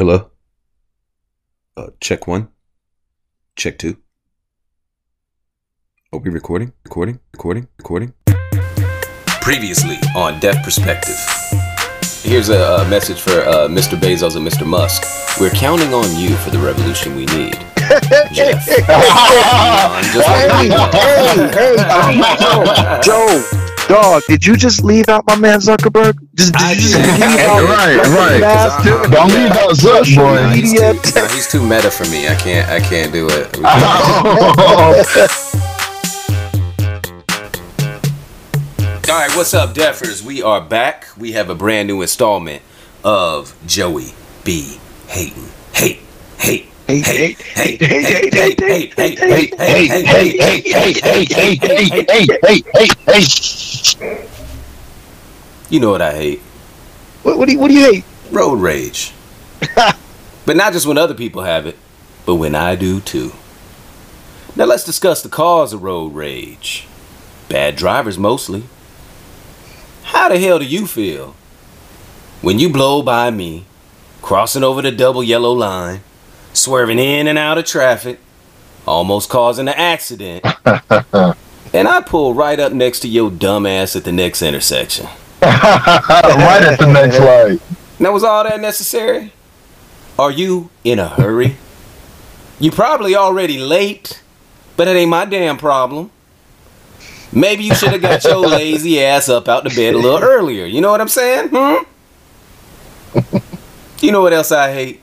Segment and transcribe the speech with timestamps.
[0.00, 0.30] Hello?
[1.76, 2.48] Uh, check one.
[3.54, 3.98] Check two.
[6.10, 6.72] Are we recording?
[6.84, 7.20] Recording?
[7.34, 7.68] Recording?
[7.76, 8.14] Recording?
[9.42, 11.18] Previously on Deaf Perspective.
[12.22, 13.98] Here's a, uh message for uh, Mr.
[14.00, 14.66] Bezos and Mr.
[14.66, 15.04] Musk.
[15.38, 17.58] We're counting on you for the revolution we need.
[18.32, 18.56] Jeff.
[19.84, 21.40] On just hey, hey,
[23.04, 23.59] Joe,
[23.90, 26.16] dog, did you just leave out my man Zuckerberg?
[26.34, 27.08] Just, did I you just leave
[27.40, 28.40] out Right, fucking right.
[28.40, 30.34] massive Don't leave out Zuck, social boy.
[30.36, 32.28] Nah, he's, too, nah, he's too meta for me.
[32.28, 32.68] I can't.
[32.70, 33.56] I can't do it.
[39.10, 40.22] All right, what's up, Deafers?
[40.22, 41.08] We are back.
[41.18, 42.62] We have a brand new installment
[43.02, 45.48] of Joey be hating.
[45.72, 45.98] Hate,
[46.38, 51.54] hate, Hate, hate, hate, hate, hate, hate, hate, hate, hey, hey, hey, hey, hey, hey,
[51.54, 53.22] hey, hey, hey, hey,
[54.00, 54.28] hey.
[55.68, 56.40] You know what I hate?
[57.22, 58.04] What, what do you what do you hate?
[58.32, 59.12] Road rage.
[59.76, 61.78] but not just when other people have it,
[62.26, 63.32] but when I do too.
[64.56, 66.88] Now let's discuss the cause of road rage.
[67.48, 68.64] Bad drivers mostly.
[70.02, 71.36] How the hell do you feel
[72.42, 73.64] when you blow by me,
[74.22, 76.00] crossing over the double yellow line,
[76.52, 78.18] swerving in and out of traffic,
[78.86, 84.04] almost causing an accident, and I pull right up next to your dumb ass at
[84.04, 85.06] the next intersection?
[85.42, 87.60] Right at the next light.
[87.98, 89.32] Now, was all that necessary?
[90.18, 91.56] Are you in a hurry?
[92.58, 94.22] You probably already late,
[94.76, 96.10] but it ain't my damn problem.
[97.32, 100.66] Maybe you should have got your lazy ass up out the bed a little earlier.
[100.66, 101.50] You know what I'm saying?
[101.52, 101.84] Hmm?
[104.00, 104.99] You know what else I hate?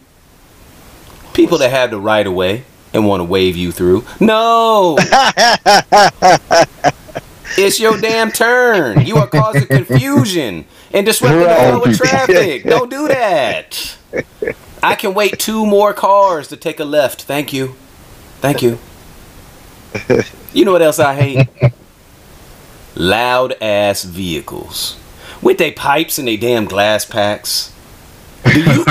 [1.38, 4.04] People that have the right of way and want to wave you through.
[4.20, 4.98] No!
[7.60, 9.06] It's your damn turn.
[9.06, 12.64] You are causing confusion and disrupting the flow of traffic.
[12.64, 13.98] Don't do that.
[14.84, 17.24] I can wait two more cars to take a left.
[17.24, 17.76] Thank you.
[18.42, 18.78] Thank you.
[20.54, 21.74] You know what else I hate?
[22.94, 25.00] Loud ass vehicles.
[25.42, 27.74] With they pipes and they damn glass packs.
[28.44, 28.86] Do you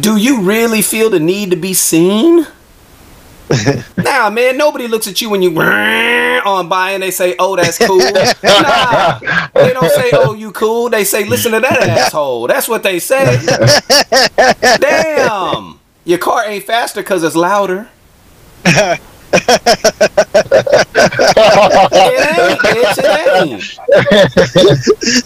[0.00, 2.46] do you really feel the need to be seen?
[3.96, 5.50] nah, man, nobody looks at you when you
[6.44, 7.98] on by and they say, oh, that's cool.
[7.98, 9.18] Nah,
[9.54, 10.88] they don't say, oh, you cool.
[10.88, 12.46] They say, listen to that asshole.
[12.46, 13.40] That's what they say.
[14.80, 15.78] Damn.
[16.04, 17.88] Your car ain't faster because it's louder.
[19.32, 19.40] It
[22.26, 22.98] ain't, it
[23.36, 23.64] ain't.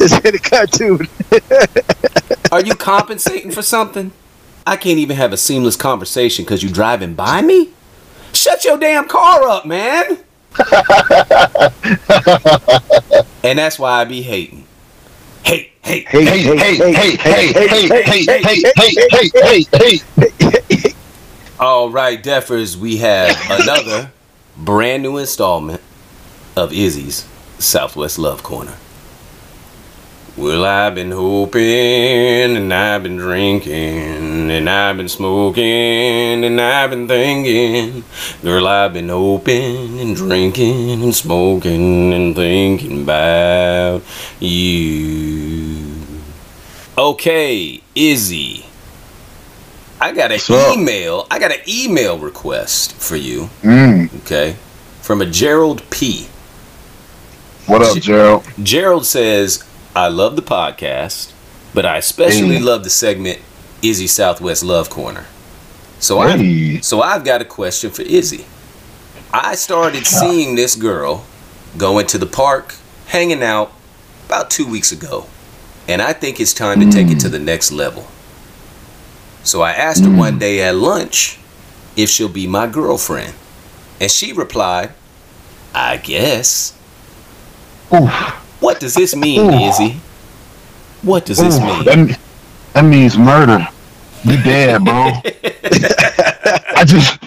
[0.01, 1.09] It's in a cartoon.
[2.53, 4.13] Are you compensating for something?
[4.67, 7.71] I can't even have a seamless conversation because you driving by me?
[8.33, 10.19] Shut your damn car up, man.
[13.45, 14.67] and that's why I be hating.
[15.45, 20.01] Hate, hate, Hey, Hey, hey, hey, hey, hey, hey, hey, hey, hey, hey,
[20.41, 20.61] hey.
[21.59, 24.13] All right, Defers, we have another
[24.59, 25.81] brand new installment
[26.55, 27.27] of Izzy's
[27.59, 28.75] Southwest Love Corner.
[30.37, 35.65] Well, I've been hoping, and I've been drinking, and I've been smoking,
[36.45, 38.05] and I've been thinking.
[38.43, 44.03] Girl, I've been hoping, and drinking, and smoking, and thinking about
[44.39, 45.95] you.
[46.99, 48.67] Okay, Izzy.
[50.01, 50.77] I got an up?
[50.77, 51.27] email.
[51.31, 53.49] I got an email request for you.
[53.63, 54.57] Mm, Okay,
[55.03, 56.29] from a Gerald P.
[57.67, 58.45] what up, Gerald?
[58.63, 59.65] Gerald says,
[59.95, 61.33] I love the podcast,
[61.75, 62.61] but I especially Hey.
[62.61, 63.41] love the segment
[63.83, 65.27] Izzy Southwest Love Corner.
[65.99, 68.45] So I so I've got a question for Izzy.
[69.33, 71.25] I started seeing this girl
[71.79, 72.75] going to the park,
[73.07, 73.73] hanging out
[74.27, 75.27] about two weeks ago.
[75.89, 78.07] And I think it's time to take it to the next level.
[79.47, 80.41] So I asked her one mm.
[80.41, 81.39] day at lunch
[81.97, 83.33] if she'll be my girlfriend.
[84.01, 84.93] And she replied,
[85.73, 86.77] I guess.
[87.95, 88.11] Oof.
[88.61, 89.69] What does this mean, Ooh.
[89.69, 90.01] Izzy?
[91.03, 91.85] What does this mean?
[91.85, 92.19] That,
[92.73, 93.69] that means murder.
[94.25, 94.93] You dead, bro.
[96.75, 97.19] I just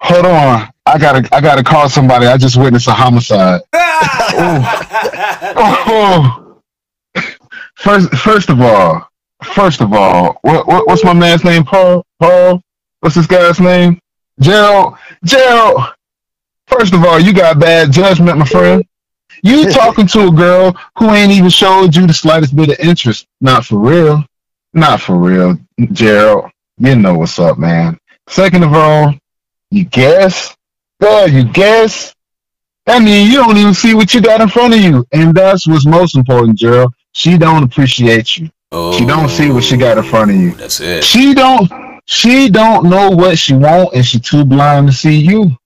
[0.00, 0.68] hold on.
[0.86, 2.26] I gotta I gotta call somebody.
[2.26, 3.62] I just witnessed a homicide.
[5.62, 6.60] Oh.
[7.74, 9.09] First first of all,
[9.42, 11.64] first of all, what, what what's my man's name?
[11.64, 12.04] Paul?
[12.18, 12.62] Paul?
[13.00, 14.00] What's this guy's name?
[14.38, 14.96] Gerald.
[15.24, 15.80] Gerald.
[16.66, 18.84] First of all, you got bad judgment, my friend.
[19.42, 23.26] You talking to a girl who ain't even showed you the slightest bit of interest.
[23.40, 24.24] Not for real.
[24.72, 25.58] Not for real,
[25.92, 26.50] Gerald.
[26.78, 27.98] You know what's up, man.
[28.28, 29.14] Second of all,
[29.70, 30.56] you guess?
[31.00, 32.14] Yeah, you guess?
[32.86, 35.04] I mean, you don't even see what you got in front of you.
[35.12, 36.94] And that's what's most important, Gerald.
[37.12, 38.50] She don't appreciate you.
[38.72, 40.52] Oh, She don't see what she got in front of you.
[40.52, 41.02] That's it.
[41.02, 41.70] She don't
[42.06, 45.56] she don't know what she want and she too blind to see you.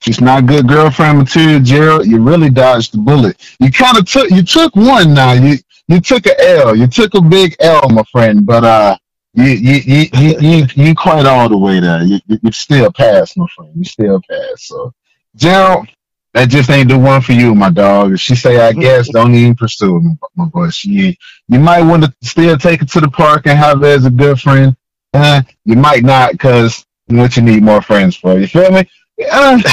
[0.00, 2.06] She's not good girlfriend material, Gerald.
[2.06, 3.40] You really dodged the bullet.
[3.60, 5.32] You kind of took you took one now.
[5.32, 5.56] You
[5.88, 6.74] you took a L.
[6.76, 8.44] You took a big L, my friend.
[8.44, 8.96] But uh,
[9.34, 12.02] you you you you you, you quite all the way there.
[12.02, 13.72] You you, you still pass, my friend.
[13.76, 14.66] You still pass.
[14.66, 14.92] So,
[15.36, 15.88] Gerald,
[16.34, 18.12] that just ain't the one for you, my dog.
[18.12, 20.70] If she say I guess, don't even pursue it, my, boy.
[20.70, 21.18] She
[21.48, 24.10] you might want to still take her to the park and have her as a
[24.10, 24.76] good friend.
[25.14, 28.38] Uh, you might not, cause what you need more friends for.
[28.38, 28.88] You feel me?
[29.30, 29.60] Uh,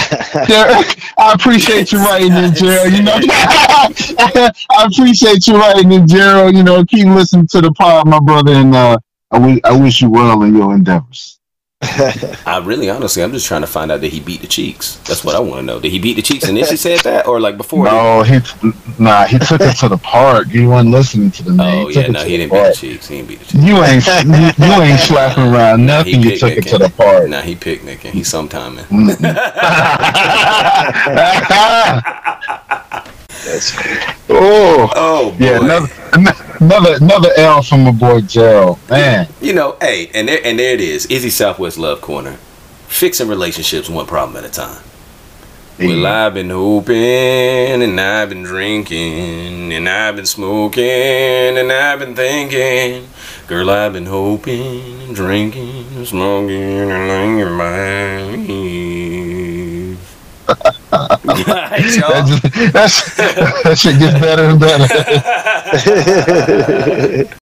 [1.17, 2.93] I appreciate you writing in, Gerald.
[2.93, 6.55] You know, I appreciate you writing in, Gerald.
[6.55, 8.97] You know, keep listening to the pod, my brother, and uh,
[9.31, 11.38] I wish I wish you well in your endeavors.
[11.81, 14.97] I really, honestly, I'm just trying to find out that he beat the cheeks.
[15.07, 15.79] That's what I want to know.
[15.79, 17.85] Did he beat the cheeks and then she said that, or like before?
[17.85, 18.41] No, he
[19.01, 20.47] nah, he took it to the park.
[20.47, 21.85] He wasn't listening to the man.
[21.85, 23.07] Oh He yeah, no, he didn't beat the cheeks.
[23.07, 23.63] He didn't beat the cheeks.
[23.63, 26.21] You ain't you, you ain't slapping around Nah, nothing.
[26.21, 27.29] You took it to the park.
[27.29, 28.11] Nah, he picnicking.
[28.11, 28.83] He sometiming.
[28.89, 29.25] Mm-hmm.
[33.49, 33.73] That's
[34.29, 35.37] oh, Oh boy.
[35.39, 35.87] yeah, another
[36.61, 38.77] another another L from my boy Gerald.
[38.89, 41.07] Man, You know, hey, and there and there it is.
[41.07, 42.33] Izzy Southwest Love Corner,
[42.87, 44.83] fixing relationships one problem at a time.
[45.79, 46.95] Well, I've been hoping,
[47.81, 53.07] and I've been drinking, and I've been smoking, and I've been thinking.
[53.47, 59.97] Girl, I've been hoping, and drinking, and smoking, and thinking about you.
[60.99, 64.87] Alright, that, just, that's, that shit gets better and better.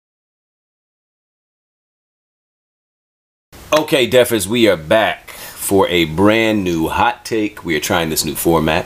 [3.75, 7.65] Okay, Defers, we are back for a brand new hot take.
[7.65, 8.85] We are trying this new format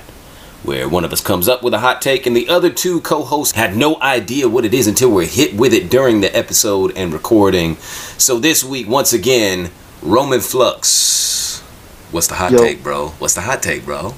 [0.62, 3.24] where one of us comes up with a hot take and the other two co
[3.24, 6.92] hosts had no idea what it is until we're hit with it during the episode
[6.96, 7.74] and recording.
[8.16, 9.70] So this week, once again,
[10.02, 11.60] Roman Flux.
[12.12, 12.58] What's the hot Yo.
[12.58, 13.08] take, bro?
[13.18, 14.14] What's the hot take, bro?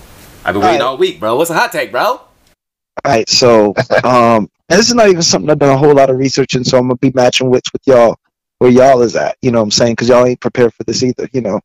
[0.48, 1.36] I've been waiting all week, bro.
[1.36, 2.02] What's a hot take, bro?
[2.02, 2.28] All
[3.04, 6.16] right, so um, and this is not even something I've done a whole lot of
[6.16, 8.16] research in, so I'm gonna be matching wits with y'all
[8.56, 9.36] where y'all is at.
[9.42, 9.92] You know what I'm saying?
[9.92, 11.28] Because y'all ain't prepared for this either.
[11.34, 11.60] You know,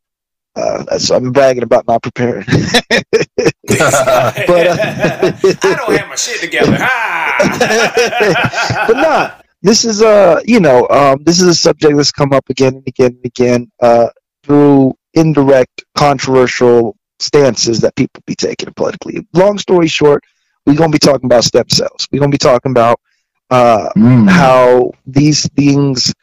[0.57, 2.43] uh, that's I'm bragging about not preparing.
[2.45, 6.73] but, uh, I don't have my shit together.
[8.87, 9.45] But not.
[9.61, 12.83] This is uh, you know, um, this is a subject that's come up again and
[12.85, 14.09] again and again uh,
[14.43, 19.25] through indirect, controversial stances that people be taking politically.
[19.33, 20.23] Long story short,
[20.65, 22.07] we're gonna be talking about stem cells.
[22.11, 22.99] We're gonna be talking about
[23.49, 24.29] uh, Mm.
[24.29, 26.13] how these things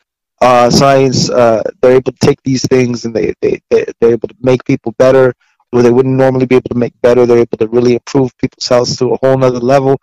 [0.41, 4.29] uh, science uh, they're able to take these things and they, they, they they're able
[4.29, 5.35] to make people better
[5.71, 8.67] where they wouldn't normally be able to make better they're able to really improve people's
[8.67, 10.01] health to a whole nother level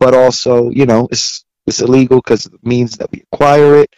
[0.00, 3.90] but also you know it's it's illegal because it means that we acquire it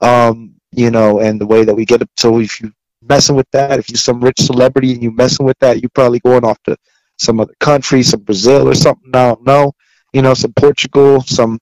[0.00, 2.72] um, you know and the way that we get it so if you
[3.02, 6.18] messing with that if you're some rich celebrity and you're messing with that you're probably
[6.20, 6.76] going off to
[7.18, 9.72] some other country some brazil or something i don't know
[10.12, 11.58] you know some portugal some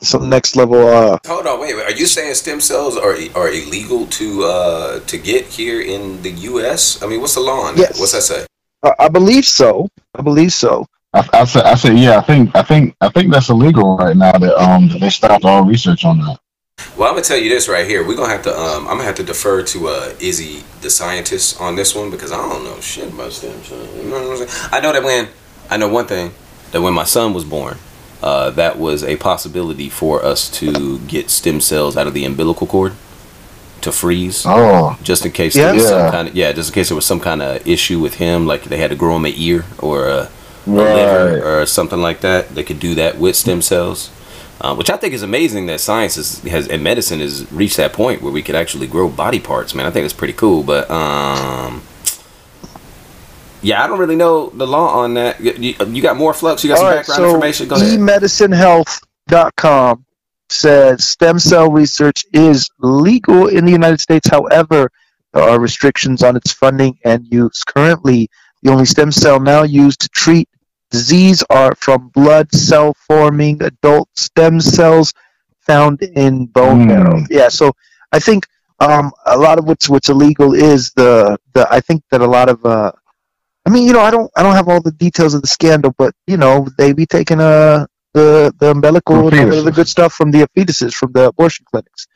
[0.00, 1.84] some next level uh Hold on, wait, wait.
[1.84, 6.30] Are you saying stem cells are are illegal to uh to get here in the
[6.30, 7.02] U.S.?
[7.02, 7.96] I mean, what's the law on that?
[7.96, 8.46] What's that say?
[8.84, 9.88] I I believe so.
[10.14, 10.86] I believe so.
[11.12, 14.16] I, I said, I said, yeah, I think, I think, I think that's illegal right
[14.16, 14.32] now.
[14.32, 16.38] That um, they stopped all research on that.
[16.96, 18.06] Well, I'm gonna tell you this right here.
[18.06, 21.60] We're gonna have to um I'm gonna have to defer to uh Izzy, the scientist,
[21.60, 23.94] on this one because I don't know shit about stem cells.
[23.96, 24.70] You know what I'm saying?
[24.72, 25.28] I know that when
[25.70, 26.32] I know one thing
[26.72, 27.78] that when my son was born,
[28.22, 32.66] uh, that was a possibility for us to get stem cells out of the umbilical
[32.66, 32.92] cord
[33.80, 34.44] to freeze.
[34.46, 35.66] Oh, just in case Yeah.
[35.66, 35.88] there was Yeah.
[35.90, 38.46] some kind of yeah, just in case there was some kind of issue with him,
[38.46, 40.28] like they had to grow him an ear or a,
[40.66, 42.54] a liver or something like that.
[42.54, 44.10] They could do that with stem cells,
[44.60, 47.92] um, which I think is amazing that science is, has and medicine has reached that
[47.92, 49.74] point where we could actually grow body parts.
[49.74, 50.62] Man, I think it's pretty cool.
[50.62, 51.82] But um,
[53.62, 55.40] yeah, I don't really know the law on that.
[55.40, 56.62] You, you- you got more flux?
[56.64, 57.68] You got All some right, background so information?
[57.68, 57.98] Go ahead.
[57.98, 60.04] emedicinehealth.com
[60.50, 64.28] says stem cell research is legal in the United States.
[64.30, 64.90] However,
[65.34, 67.62] there are restrictions on its funding and use.
[67.64, 68.30] Currently,
[68.62, 70.47] the only stem cell now used to treat
[70.90, 75.12] disease are from blood cell forming adult stem cells
[75.60, 76.88] found in bone Hmm.
[76.88, 77.20] marrow.
[77.30, 77.72] Yeah, so
[78.12, 78.46] I think
[78.80, 82.48] um, a lot of what's what's illegal is the the I think that a lot
[82.48, 82.92] of uh,
[83.66, 85.94] I mean, you know, I don't, I don't have all the details of the scandal,
[85.98, 90.14] but you know, they be taking uh the the umbilical The and the good stuff
[90.14, 92.06] from the fetuses from the abortion clinics,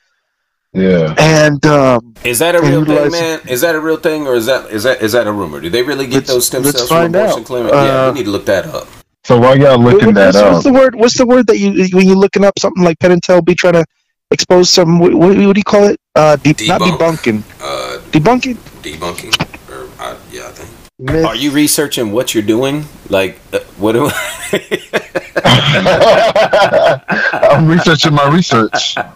[0.72, 1.14] yeah.
[1.18, 3.40] and um, Is that a real thing, man?
[3.48, 5.60] Is that a real thing, or is that is that is that a rumor?
[5.60, 7.46] Do they really get those stem cells from find abortion out.
[7.46, 7.72] clinic?
[7.72, 8.88] yeah, Uh, we need to look that up.
[9.24, 10.94] So while y'all looking what- that what's, up, what's the word?
[10.94, 13.54] What's the word that you when you're looking up something like Penn and Teller be
[13.54, 13.84] trying to
[14.30, 14.98] expose some.
[14.98, 15.98] What, what do you call it?
[16.14, 18.56] Uh, de- not debunking, Uh, debunking.
[18.82, 19.32] debunking,
[19.70, 20.70] or uh, yeah, I think.
[20.98, 21.24] Myth.
[21.24, 22.84] Are you researching what you're doing?
[23.08, 23.92] Like, uh, what?
[23.92, 25.32] Do I?
[27.48, 28.96] I'm researching my research.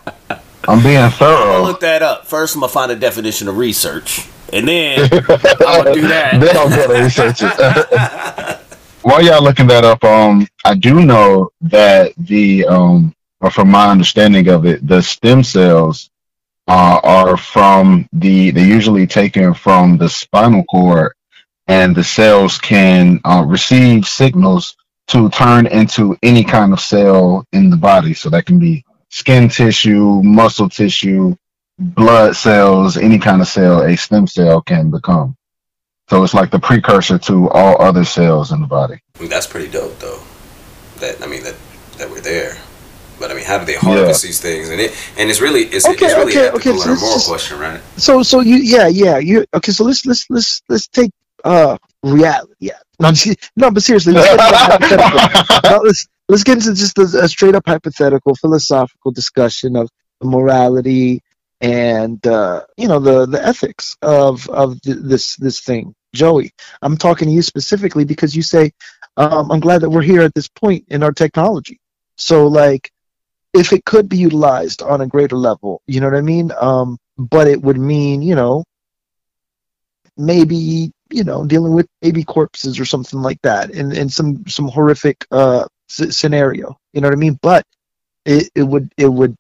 [0.69, 1.63] I'm being thorough.
[1.63, 2.27] look that up.
[2.27, 6.41] First, I'm gonna find a definition of research, and then I'm gonna do that.
[6.41, 8.61] then I'm gonna research it.
[9.03, 13.91] While y'all looking that up, um, I do know that the um, or from my
[13.91, 16.11] understanding of it, the stem cells
[16.67, 21.13] uh, are from the they're usually taken from the spinal cord,
[21.69, 24.77] and the cells can uh, receive signals
[25.09, 28.13] to turn into any kind of cell in the body.
[28.13, 31.37] So that can be skin tissue, muscle tissue,
[31.79, 35.37] blood cells, any kind of cell a stem cell can become.
[36.09, 39.01] So it's like the precursor to all other cells in the body.
[39.21, 40.21] That's pretty dope, though.
[41.01, 41.57] That I mean that
[41.99, 42.57] that we're there.
[43.19, 44.69] But I mean, how do they harvest these things?
[44.69, 46.93] And it and it's really it's, Okay, it's really okay, ethical okay, so and a
[46.93, 47.81] let's moral just- question, right?
[47.97, 51.11] So so you yeah yeah you okay so let's let's let's let's take
[51.45, 55.61] uh reality yeah no just- no but seriously let's get into hypothetical.
[55.71, 59.89] No, let's let's get into just a, a straight up hypothetical philosophical discussion of
[60.23, 61.21] morality
[61.61, 65.95] and uh you know the the ethics of of th- this this thing.
[66.15, 66.53] Joey
[66.83, 68.73] I'm talking to you specifically because you say
[69.19, 71.81] um, I'm glad that we're here at this point in our technology.
[72.17, 72.91] So like
[73.55, 76.53] if it could be utilized on a greater level you know what I mean?
[76.59, 78.65] Um but it would mean you know
[80.17, 84.69] maybe you know dealing with baby corpses or something like that and, in some some
[84.69, 87.39] horrific uh scenario you know what i mean?
[87.43, 87.65] But
[88.25, 89.37] it, it would it would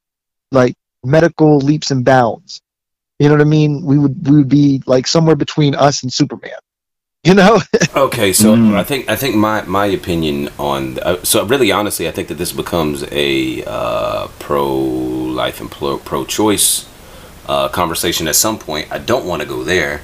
[0.52, 0.74] like
[1.04, 2.60] medical leaps and bounds.
[3.18, 3.84] You know what i mean?
[3.84, 6.60] We would we would be like somewhere between us and superman
[7.26, 7.60] you know?
[7.96, 8.76] Okay, so Mm.
[8.76, 12.36] I think I think my my opinion on uh, so really honestly, I think that
[12.36, 14.68] this becomes a uh, pro
[15.42, 16.86] life and pro choice
[17.48, 18.92] uh, conversation at some point.
[18.92, 20.02] I don't want to go there,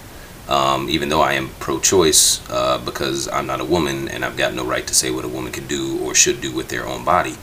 [0.52, 4.36] um, even though I am pro choice uh, because I'm not a woman and I've
[4.36, 6.86] got no right to say what a woman can do or should do with their
[6.86, 7.36] own body.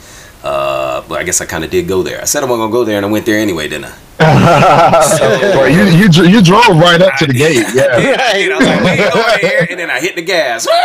[0.43, 2.21] Uh, but I guess I kind of did go there.
[2.21, 3.95] I said I wasn't gonna go there, and I went there anyway, didn't I?
[4.19, 7.65] well, you, you you drove right up to the gate.
[7.73, 7.97] Yeah.
[8.39, 10.67] And I was like, wait over here, and then I hit the gas.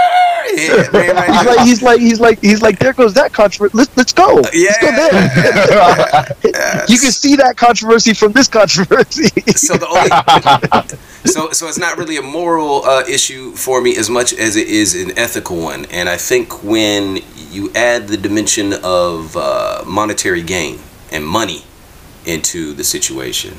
[0.57, 3.77] Yeah, ran right he's like he's like he's like he's like there goes that controversy
[3.77, 6.91] let's, let's go let's go there Yes.
[6.91, 11.97] you can see that controversy from this controversy so the only so so it's not
[11.99, 15.85] really a moral uh, issue for me as much as it is an ethical one.
[15.87, 17.19] And i think when
[17.51, 20.79] you add the dimension of uh, monetary gain
[21.11, 21.65] and money
[22.27, 23.59] into the situation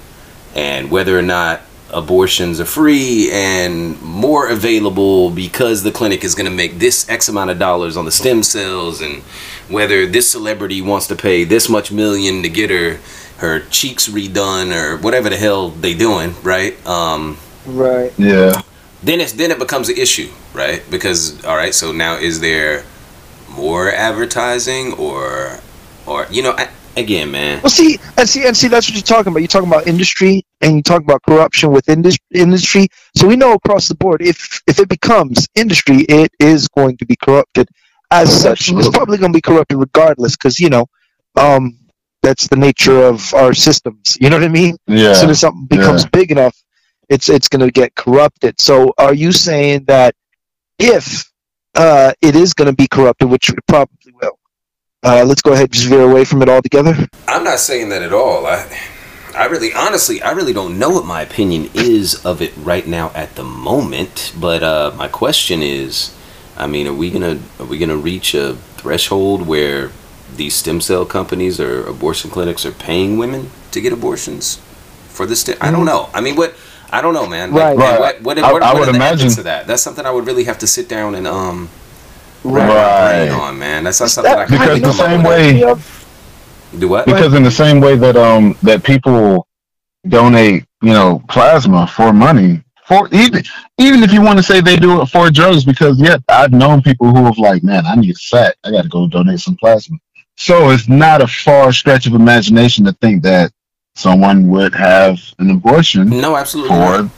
[0.56, 6.50] and whether or not abortions are free and more available because the clinic is going
[6.50, 9.22] to make this x amount of dollars on the stem cells and
[9.70, 13.00] whether this celebrity wants to pay this much million to get her
[13.38, 16.86] her cheeks redone or whatever the hell they doing right?
[16.88, 18.62] Um right Yeah.
[19.04, 22.84] then it's then it becomes an issue right because all right so now is there
[23.50, 25.60] more advertising or
[26.06, 29.02] or you know I, again man Well, see, and see, and see, that's what you're
[29.04, 29.40] talking about.
[29.40, 32.88] You're talking about industry, and you talk about corruption within this industry.
[33.18, 37.06] So we know across the board, if if it becomes industry, it is going to
[37.06, 37.68] be corrupted.
[38.12, 40.86] As such, it's probably going to be corrupted regardless, because you know,
[41.36, 41.78] um,
[42.22, 44.18] that's the nature of our systems.
[44.22, 44.78] You know what I mean?
[44.88, 45.10] Yeah.
[45.10, 46.56] As soon as something becomes big enough,
[47.10, 48.60] it's it's going to get corrupted.
[48.60, 50.16] So, are you saying that
[50.80, 51.32] if
[51.76, 54.40] uh, it is going to be corrupted, which it probably will,
[55.06, 56.96] uh, let's go ahead and just veer away from it altogether?
[57.28, 58.66] i'm not saying that at all i
[59.36, 63.12] i really honestly i really don't know what my opinion is of it right now
[63.14, 66.16] at the moment but uh my question is
[66.58, 69.92] i mean are we gonna are we gonna reach a threshold where
[70.36, 74.58] these stem cell companies or abortion clinics are paying women to get abortions
[75.08, 76.56] for this stem i don't know i mean what
[76.96, 77.52] I don't know, man.
[77.52, 77.78] Like, Right.
[77.78, 78.22] man, Right.
[78.22, 79.68] What, what, I- what, I would are imagine- ethics of that?
[79.68, 81.70] That's something I would really have to sit down and um
[82.44, 83.30] wrap my Right.
[83.30, 83.84] on, man.
[83.84, 85.76] That's not something that- I can Because the same way-
[86.80, 87.06] Do what?
[87.06, 89.48] because in the same way that um that people
[90.08, 93.42] donate you know plasma for money for even
[93.80, 96.82] even if you want to say they do it for drugs because yeah i've known
[96.82, 99.98] people who have like man i need a sack i gotta go donate some plasma
[100.38, 103.52] so it's not a far stretch of imagination to think that
[103.96, 106.70] someone would have an abortion No, absolutely.
[106.70, 107.12] for not.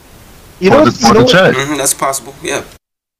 [0.60, 2.34] You know, for the, what, you, for know the what, check Mhm, that's possible.
[2.42, 2.64] Yeah.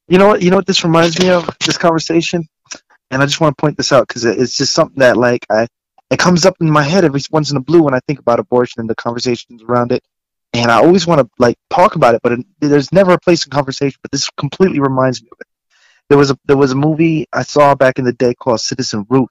[0.08, 0.42] you know what?
[0.42, 1.50] You know what this reminds me of?
[1.66, 2.48] This conversation,
[3.12, 5.68] and I just want to point this out because it's just something that like I
[6.10, 8.40] it comes up in my head every once in a blue when I think about
[8.40, 10.04] abortion and the conversations around it,
[10.54, 13.46] and I always want to like talk about it, but it, there's never a place
[13.46, 14.00] in conversation.
[14.02, 15.48] But this completely reminds me of it.
[16.10, 19.06] There was a there was a movie I saw back in the day called Citizen
[19.10, 19.30] Ruth,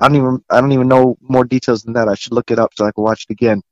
[0.00, 2.08] I don't even I don't even know more details than that.
[2.08, 3.62] I should look it up so I can watch it again.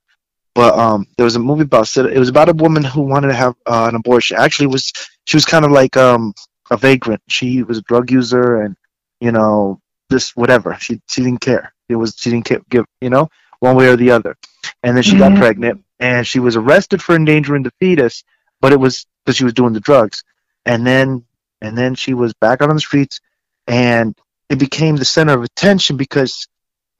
[0.54, 3.28] But um, there was a movie about it It was about a woman who wanted
[3.28, 4.36] to have uh, an abortion.
[4.38, 4.92] Actually, was
[5.24, 6.34] she was kind of like um
[6.70, 7.22] a vagrant.
[7.28, 8.76] She was a drug user and
[9.20, 9.80] you know
[10.10, 10.76] just whatever.
[10.80, 11.72] She she didn't care.
[11.88, 13.28] It was she didn't care, give you know
[13.60, 14.36] one way or the other.
[14.82, 15.18] And then she Mhm.
[15.18, 18.24] got pregnant and she was arrested for endangering the fetus,
[18.60, 20.22] but it was because she was doing the drugs.
[20.64, 21.24] And then
[21.60, 23.20] and then she was back out on the streets
[23.66, 24.14] and
[24.48, 26.46] it became the center of attention because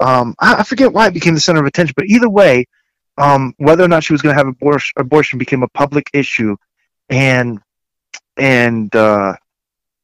[0.00, 2.67] um, I, I forget why it became the center of attention, but either way,
[3.17, 6.57] um, whether or not she was going to have abortion, abortion became a public issue,
[7.09, 7.61] and
[8.37, 9.35] and uh,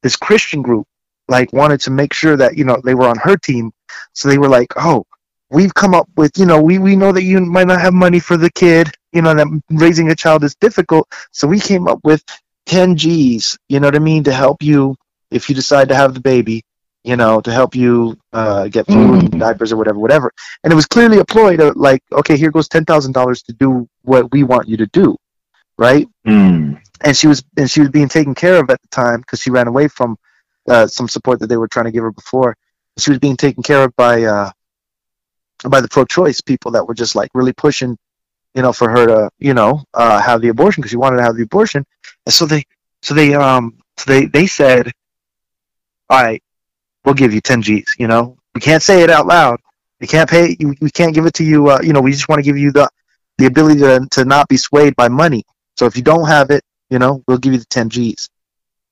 [0.01, 0.85] this Christian group
[1.27, 3.71] like wanted to make sure that you know they were on her team,
[4.13, 5.05] so they were like, oh,
[5.49, 8.19] we've come up with you know we we know that you might not have money
[8.19, 11.99] for the kid, you know that raising a child is difficult, so we came up
[12.03, 12.21] with
[12.65, 14.95] 10 G's, you know what I mean, to help you
[15.31, 16.63] if you decide to have the baby,
[17.05, 19.39] you know, to help you uh, get food and Mhm.
[19.39, 20.31] diapers or whatever, whatever.
[20.63, 23.53] And it was clearly a ploy to like, okay, here goes ten thousand dollars to
[23.53, 25.15] do what we want you to do,
[25.77, 26.07] right?
[26.27, 26.81] Mm.
[27.05, 29.51] And she was and she was being taken care of at the time because she
[29.51, 30.17] ran away from
[30.73, 32.57] uh, some support that they were trying to give her before.
[32.97, 34.49] She was being taken care of by uh,
[35.69, 37.97] by the pro-choice people that were just like really pushing,
[38.55, 41.23] you know, for her to you know uh, have the abortion because she wanted to
[41.23, 41.85] have the abortion.
[42.25, 42.63] And so they
[43.01, 44.91] so they um so they they said,
[46.09, 46.41] all right,
[47.05, 47.95] we'll give you 10 G's.
[47.97, 49.59] You know, we can't say it out loud.
[50.01, 50.55] We can't pay.
[50.81, 51.69] We can't give it to you.
[51.69, 52.89] Uh, you know, we just want to give you the
[53.37, 55.43] the ability to to not be swayed by money.
[55.77, 58.29] So if you don't have it, you know, we'll give you the 10 G's.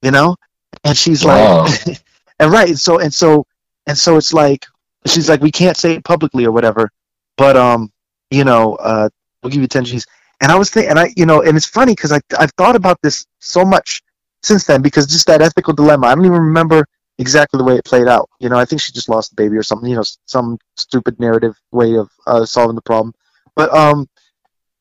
[0.02, 0.36] You know,
[0.84, 1.66] and she's Wow.
[1.66, 2.02] like,
[2.40, 3.46] and right, so and so
[3.88, 4.66] and so it's like
[5.06, 6.90] she's like, we can't say it publicly or whatever,
[7.38, 7.92] but um,
[8.32, 9.10] you know, uh,
[9.42, 10.06] we'll give you 10 G's.
[10.42, 12.76] And I was thinking, and I, you know, and it's funny because I I've thought
[12.76, 14.02] about this so much
[14.42, 16.08] since then because just that ethical dilemma.
[16.08, 16.86] I don't even remember
[17.24, 18.30] exactly the way it played out.
[18.40, 19.90] You know, I think she just lost the baby or something.
[19.90, 23.14] You know, some stupid narrative way of uh, solving the problem.
[23.56, 24.08] But um,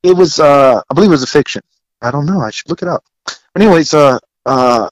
[0.03, 1.63] it was uh, I believe it was a fiction.
[2.01, 2.41] I don't know.
[2.41, 3.05] I should look it up.
[3.53, 4.89] But anyways, uh, uh,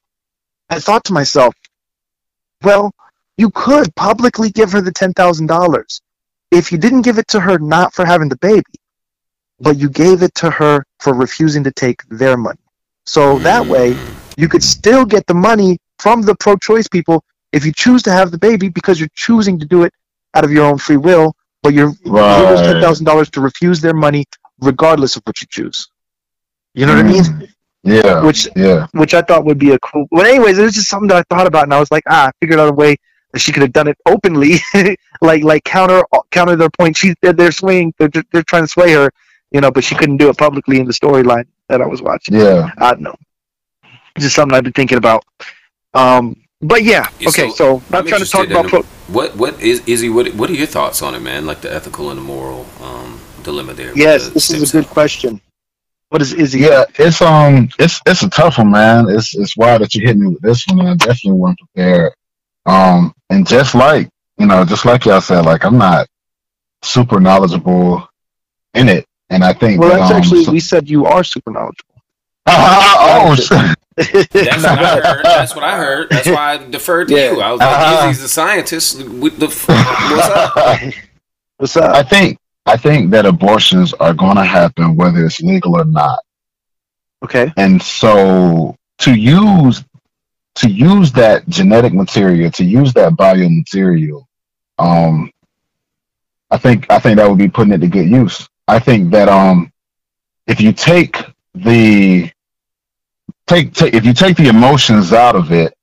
[0.69, 1.55] I thought to myself,
[2.63, 2.93] well,
[3.37, 6.01] you could publicly give her the ten thousand dollars
[6.51, 8.75] if you didn't give it to her not for having the baby,
[9.59, 12.59] but you gave it to her for refusing to take their money.
[13.07, 13.97] So that way,
[14.37, 18.31] you could still get the money from the pro-choice people if you choose to have
[18.31, 19.93] the baby because you're choosing to do it
[20.35, 22.57] out of your own free will, but you're Right.
[22.65, 24.25] ten thousand dollars to refuse their money
[24.61, 25.89] regardless of what you choose.
[26.75, 27.25] You know what I mean?
[27.25, 27.49] Mm.
[27.83, 28.23] Yeah.
[28.23, 28.87] Which yeah.
[28.93, 30.07] which I thought would be a cool.
[30.11, 32.29] But anyways, it was just something that I thought about, and I was like, ah,
[32.29, 32.97] I figured out a way
[33.33, 34.57] that she could have done it openly,
[35.21, 36.97] like like counter counter their point.
[36.97, 39.11] She they're, they're swaying, they're they're trying to sway her,
[39.51, 42.35] you know, but she couldn't do it publicly in the storyline that I was watching.
[42.35, 42.71] Yeah.
[42.79, 43.17] I don't know.
[44.17, 45.25] It's just something I've been thinking about.
[45.95, 47.49] Um, but yeah, Yeah, okay.
[47.51, 48.83] so So, not I'm trying to talk about in pro.
[49.09, 50.09] What what is Izzy?
[50.09, 51.47] What what are your thoughts on it, man?
[51.47, 53.89] Like the ethical and the moral um, dilemma there.
[53.91, 54.93] with Yes, the this is a good cell.
[54.95, 55.41] question.
[56.11, 56.61] What is Izzy?
[56.61, 59.07] Yeah, it's um, it's it's a tough one, man.
[59.09, 62.13] It's it's wild that you hit me with this one, I definitely wasn't prepared.
[62.67, 66.09] Um, and just like you know, just like y'all said, like I'm not
[66.83, 68.09] super knowledgeable
[68.75, 71.23] in it, and I think Well, that, that's um, actually so- we said you are
[71.25, 71.95] super knowledgeable.
[72.47, 73.77] oh, shit.
[73.97, 75.25] That's what I heard.
[75.25, 76.11] That's what I heard.
[76.11, 77.33] That's why I deferred to Yeah.
[77.33, 77.41] you.
[77.41, 78.09] I was like, Uh-huh.
[78.11, 79.03] Izzy's a scientist.
[79.05, 80.95] With the f- what's up?
[81.59, 81.95] What's up?
[81.95, 86.21] I think I think that abortions are going to happen whether it's legal or not.
[87.23, 87.53] Okay.
[87.59, 89.85] and so to use
[90.55, 94.25] to use that genetic material to use that biomaterial
[94.79, 95.31] um
[96.51, 99.29] i think i think that would be putting it to good use i think that
[99.29, 99.71] um
[100.47, 101.19] if you take
[101.55, 102.31] the
[103.51, 105.75] take, take if you take the emotions out of it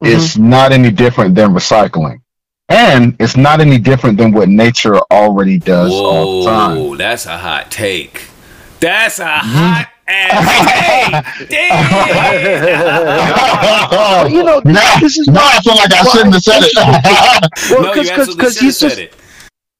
[0.00, 0.14] Mm-hmm.
[0.16, 2.20] it's not any different than recycling
[2.68, 7.26] and it's not any different than what nature already does all the time Whoa, that's
[7.26, 8.22] a hot take.
[8.78, 9.58] That's a Mm-hmm.
[9.58, 11.48] hot ass take.
[12.68, 14.30] Damn.
[14.30, 16.72] you know, now, this is now I feel like I shouldn't have said it.
[17.70, 19.14] well, no, you because absolutely because should have he's said just it.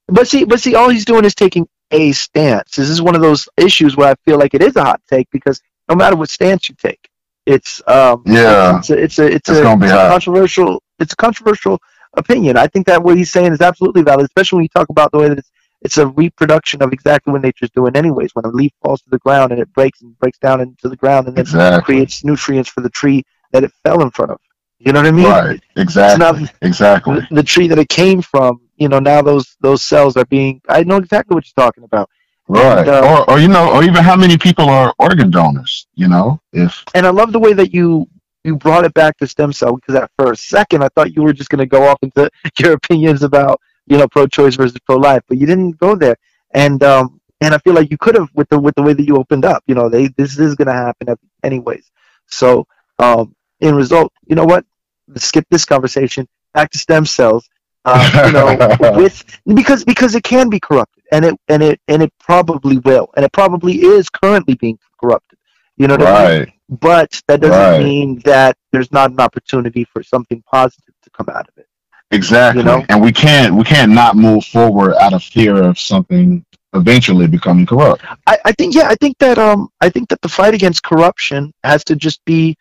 [0.09, 2.77] But see, but see, all he's doing is taking a stance.
[2.77, 5.29] This is one of those issues where I feel like it is a hot take
[5.31, 7.08] because no matter what stance you take,
[7.55, 8.79] it's um, Yeah.
[8.79, 11.81] it's a it's a it's, It's a, it's a controversial it's a controversial
[12.23, 12.57] opinion.
[12.57, 15.19] I think that what he's saying is absolutely valid, especially when you talk about the
[15.19, 18.31] way that it's it's a reproduction of exactly what nature's doing anyways.
[18.35, 20.97] When a leaf falls to the ground and it breaks and breaks down into the
[20.97, 21.85] ground and then Exactly.
[21.85, 24.39] creates nutrients for the tree that it fell in front of.
[24.81, 25.27] You know what I mean?
[25.27, 25.61] Right.
[25.77, 26.43] It's Exactly.
[26.43, 27.21] not Exactly.
[27.31, 30.61] the, the tree that it came from, you know, now those those cells are being.
[30.69, 32.09] I know exactly what you're talking about,
[32.49, 32.79] Right.
[32.79, 35.87] And, uh, or, or you know, or even how many people are organ donors?
[35.95, 38.09] You know, if and I love the way that you
[38.45, 41.33] you brought it back to stem cell because at first, second, I thought you were
[41.33, 45.39] just going to go off into your opinions about you know, pro-choice versus pro-life, but
[45.39, 46.17] you didn't go there.
[46.53, 49.05] And um, and I feel like you could have with the with the way that
[49.05, 49.63] you opened up.
[49.67, 51.91] You know, they this is gonna happen anyways.
[52.27, 52.67] So
[52.99, 54.65] um, in result, you know what?
[55.09, 56.29] Let's skip this conversation.
[56.55, 57.49] Back to stem cells.
[57.85, 62.03] Uh, you know, with because because it can be corrupted, and it and it and
[62.03, 65.39] it probably will, and it probably is currently being corrupted.
[65.77, 66.27] You know what right.
[66.27, 66.39] I mean?
[66.39, 66.53] Right.
[66.69, 67.83] But that doesn't right.
[67.83, 71.67] mean that there's not an opportunity for something positive to come out of it.
[72.11, 72.63] Exactly.
[72.63, 72.85] You know?
[72.89, 76.45] And we can't we can't not move forward out of fear of something
[76.75, 78.05] eventually becoming corrupt.
[78.27, 81.53] I, I think yeah, I think that um I think that the fight against corruption
[81.65, 82.57] has to just be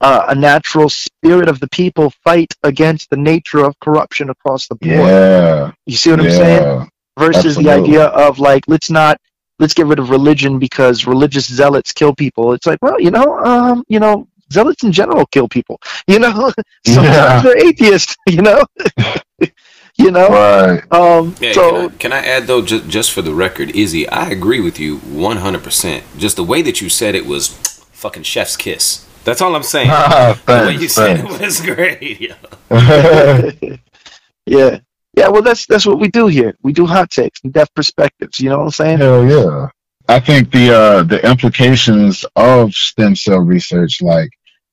[0.00, 4.74] uh, a natural spirit of the people fight against the nature of corruption across the
[4.74, 4.94] board.
[4.94, 5.72] Yeah.
[5.86, 6.28] You see what yeah.
[6.28, 6.89] I'm saying?
[7.18, 7.64] Versus Absolutely.
[7.64, 9.20] the idea of like let's not
[9.60, 12.52] let's get rid of religion because religious zealots kill people.
[12.54, 15.80] It's like, well, you know, um, you know, zealots in general kill people.
[16.08, 16.52] You know,
[16.86, 17.42] sometimes yeah.
[17.42, 18.16] they're atheists.
[18.26, 18.64] You know,
[19.96, 20.28] you know.
[20.28, 20.92] Right.
[20.92, 24.08] Um, yeah, so can I, can I, add though, just just for the record, Izzy,
[24.08, 26.04] I agree with you one hundred percent.
[26.16, 27.48] Just the way that you said it was
[27.92, 29.06] fucking chef's kiss.
[29.24, 29.90] That's all I'm saying.
[29.90, 32.20] Ah, thanks, the way you said it was great.
[32.20, 33.90] yeah.
[34.46, 34.80] Yeah,
[35.16, 36.54] well, that's that's what we do here.
[36.62, 38.40] We do hot takes and deaf perspectives.
[38.40, 38.98] You know what I'm saying?
[38.98, 39.68] Hell yeah.
[40.08, 44.30] I think the uh, the implications of stem cell research, like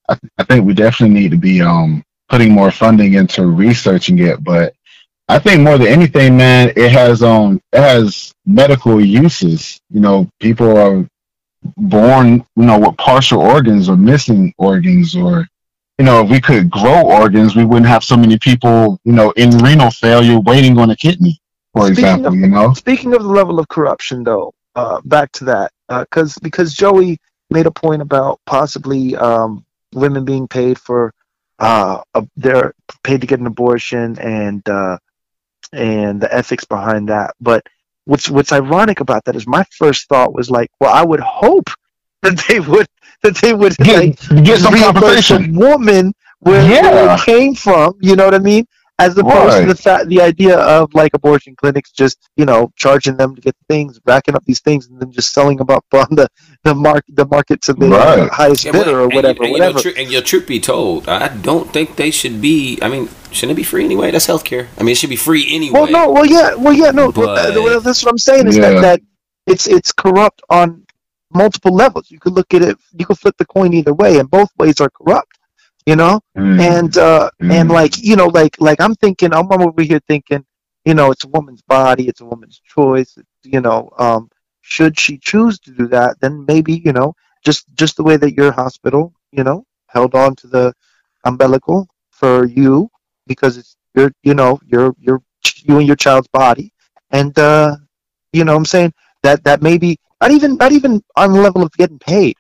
[0.10, 4.20] I, th- I think we definitely need to be um putting more funding into researching
[4.20, 4.44] it.
[4.44, 4.74] But
[5.30, 9.80] I think more than anything, man, it has um it has medical uses.
[9.90, 11.08] You know, people are
[11.78, 15.48] born, you know, with partial organs or missing organs or
[15.98, 19.32] you know, if we could grow organs, we wouldn't have so many people, you know,
[19.32, 21.42] in renal failure waiting on a kidney,
[21.74, 22.28] for speaking example.
[22.28, 26.38] Of, you know, speaking of the level of corruption, though, uh, back to that, because
[26.38, 31.14] uh, because Joey made a point about possibly um, women being paid for
[31.60, 34.98] uh, a, they're paid to get an abortion and uh,
[35.74, 37.36] and the ethics behind that.
[37.42, 37.66] But
[38.06, 41.70] what's what's ironic about that is my first thought was like, well, I would hope
[42.22, 42.88] that they would
[43.24, 45.56] that they would get, like, get some compensation.
[45.56, 46.92] woman where, yeah.
[46.92, 47.94] where it came from.
[48.02, 48.66] You know what I mean?
[49.00, 49.62] As opposed right.
[49.62, 53.42] to the fact, the idea of like abortion clinics just you know charging them to
[53.42, 56.28] get things, racking up these things, and then just selling them up on the
[56.64, 58.28] the market the market to the right.
[58.32, 59.44] highest yeah, bidder or whatever.
[59.44, 59.78] And, and, whatever.
[59.78, 62.80] You know, tr- and your truth be told, I don't think they should be.
[62.82, 64.10] I mean, shouldn't it be free anyway?
[64.10, 64.66] That's healthcare.
[64.80, 65.80] I mean, it should be free anyway.
[65.80, 67.12] Well, no, well, yeah, well, yeah, no.
[67.12, 68.72] But, that's what I'm saying is yeah.
[68.72, 69.02] that that
[69.46, 70.87] it's it's corrupt on
[71.34, 72.10] multiple levels.
[72.10, 74.82] You could look at it, you could flip the coin either way, and both ways
[74.82, 75.38] are corrupt.
[75.86, 76.60] You know, mm.
[76.60, 77.52] and uh, mm.
[77.52, 80.46] and like you know, like like I'm thinking, I'm, I'm over here thinking,
[80.84, 83.18] you know, it's a woman's body, it's a woman's choice.
[83.44, 87.14] You know, um, should she choose to do that, then maybe you know,
[87.46, 90.74] just just the way that your hospital, you know, held on to the
[91.24, 92.90] umbilical for you
[93.28, 95.22] because it's your, you know, your your
[95.64, 96.74] you and your child's body,
[97.12, 97.76] and uh,
[98.34, 101.64] you know, what I'm saying that that maybe not even not even on the level
[101.64, 102.36] of getting paid,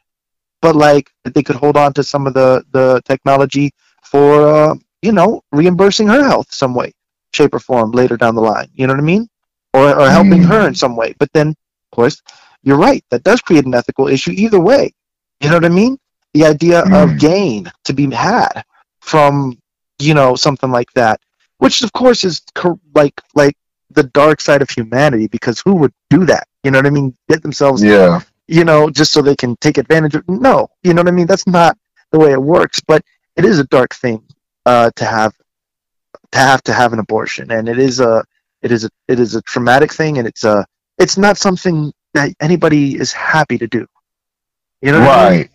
[0.61, 3.71] but like they could hold on to some of the the technology
[4.03, 6.93] for uh, you know reimbursing her health some way,
[7.33, 8.69] shape or form later down the line.
[8.73, 9.27] You know what I mean?
[9.73, 10.47] Or or helping mm.
[10.47, 11.13] her in some way.
[11.19, 12.21] But then, of course,
[12.63, 13.03] you're right.
[13.11, 14.93] That does create an ethical issue either way.
[15.39, 15.97] You know what I mean?
[16.33, 17.03] The idea mm.
[17.03, 18.63] of gain to be had
[19.01, 19.57] from
[19.99, 21.19] you know something like that,
[21.59, 22.41] which of course is
[22.95, 23.55] like like
[23.91, 26.47] the dark side of humanity because who would do that?
[26.67, 27.15] You know what I mean?
[27.29, 30.27] Get themselves, yeah, you know, just so they can take advantage of.
[30.27, 31.25] No, you know what I mean?
[31.25, 31.77] That's not
[32.11, 32.81] the way it works.
[32.81, 33.05] But
[33.37, 34.21] it is a dark thing
[34.65, 35.33] uh, to have
[36.33, 38.21] to have to have an abortion, and it is a
[38.61, 40.65] it is a it is a traumatic thing, and it's a
[40.97, 43.87] it's not something that anybody is happy to do.
[44.81, 45.25] You know, right?
[45.25, 45.49] I mean?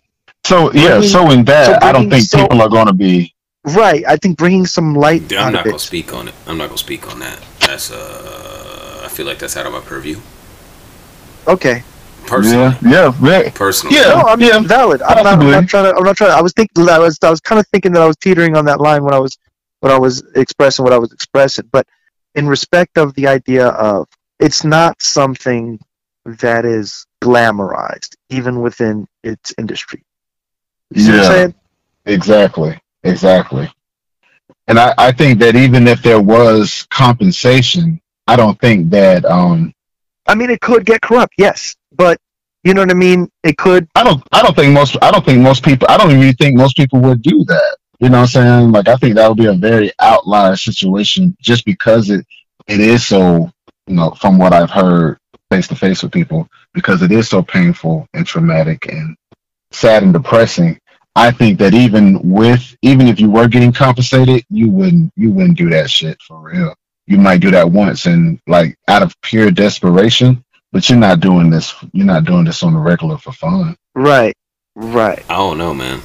[0.45, 2.93] So yeah, bringing, so in that, so I don't think so, people are going to
[2.93, 4.03] be right.
[4.07, 5.31] I think bringing some light.
[5.31, 6.33] I'm not going to speak on it.
[6.47, 7.39] I'm not going to speak on that.
[7.59, 10.19] That's uh, I feel like that's out of my purview.
[11.47, 11.83] Okay.
[12.25, 12.75] Personally.
[12.83, 13.13] Yeah.
[13.21, 13.49] Yeah.
[13.51, 13.97] Personally.
[13.97, 14.09] Yeah.
[14.09, 15.01] No, I mean, yeah, valid.
[15.01, 15.97] I'm not, I'm not, trying to.
[15.97, 16.31] I'm not trying.
[16.31, 16.87] To, I was thinking.
[16.87, 17.19] I was.
[17.21, 19.37] I was kind of thinking that I was teetering on that line when I was
[19.81, 21.67] when I was expressing what I was expressing.
[21.71, 21.85] But
[22.35, 24.07] in respect of the idea of
[24.39, 25.79] it's not something
[26.25, 30.03] that is glamorized, even within its industry.
[30.91, 31.47] You yeah.
[32.05, 32.79] Exactly.
[33.03, 33.71] Exactly.
[34.67, 39.73] And I, I think that even if there was compensation, I don't think that um
[40.27, 42.19] I mean, it could get corrupt, yes, but
[42.63, 43.29] you know what I mean.
[43.43, 43.87] It could.
[43.95, 44.23] I don't.
[44.31, 44.97] I don't think most.
[45.01, 45.87] I don't think most people.
[45.89, 47.77] I don't even think most people would do that.
[47.99, 48.71] You know what I'm saying?
[48.71, 52.25] Like, I think that would be a very outlier situation, just because it
[52.67, 53.51] it is so.
[53.87, 55.17] You know, from what I've heard
[55.51, 59.17] face to face with people, because it is so painful and traumatic and
[59.71, 60.79] sad and depressing.
[61.15, 65.57] I think that even with even if you were getting compensated, you wouldn't you wouldn't
[65.57, 66.73] do that shit for real.
[67.07, 71.49] You might do that once and like out of pure desperation, but you're not doing
[71.49, 71.73] this.
[71.91, 73.75] You're not doing this on the regular for fun.
[73.95, 74.33] Right.
[74.75, 75.23] Right.
[75.29, 76.01] I don't know, man.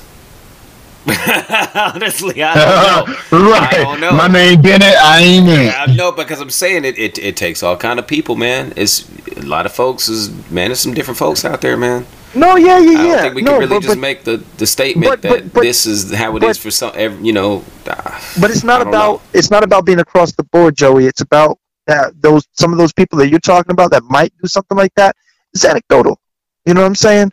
[1.74, 3.50] Honestly, I don't know.
[3.50, 3.74] right.
[3.74, 4.12] I don't know.
[4.12, 4.94] My name Bennett.
[4.96, 5.74] I ain't it.
[5.74, 7.18] I know because I'm saying it, it.
[7.18, 8.74] It takes all kind of people, man.
[8.76, 10.08] It's a lot of folks.
[10.08, 12.04] Is man, there's some different folks out there, man.
[12.34, 12.98] No, yeah, yeah, yeah.
[12.98, 15.22] I don't think we no, can really but, just but, make the, the statement but-
[15.22, 16.92] that this is how it is for some.
[16.94, 19.22] Every, you know, uh, but it's not about know.
[19.32, 21.06] it's not about being across the board, Joey.
[21.06, 24.46] It's about that those some of those people that you're talking about that might do
[24.48, 25.16] something like that.
[25.54, 26.20] It's anecdotal.
[26.66, 27.32] You know what I'm saying?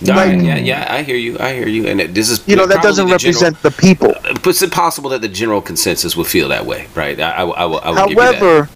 [0.00, 1.38] Yeah, Like- yeah, yeah, I hear you.
[1.38, 1.86] I hear you.
[1.86, 4.12] And it, this is You know that doesn't the general- represent the people.
[4.22, 7.18] But it's impossible that the general consensus would feel that way, right?
[7.20, 8.34] I, I, I, will- I will give you that.
[8.34, 8.68] However,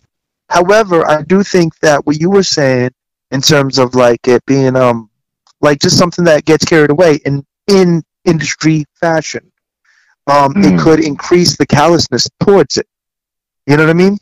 [0.49, 2.91] however, I do think that what you were saying
[3.33, 5.11] in terms of like it being um
[5.61, 9.51] like just something that gets carried away in in industry fashion,
[10.27, 10.79] um, it Mm.
[10.81, 12.87] could increase the callousness towards it.
[13.67, 14.19] You know what I mean?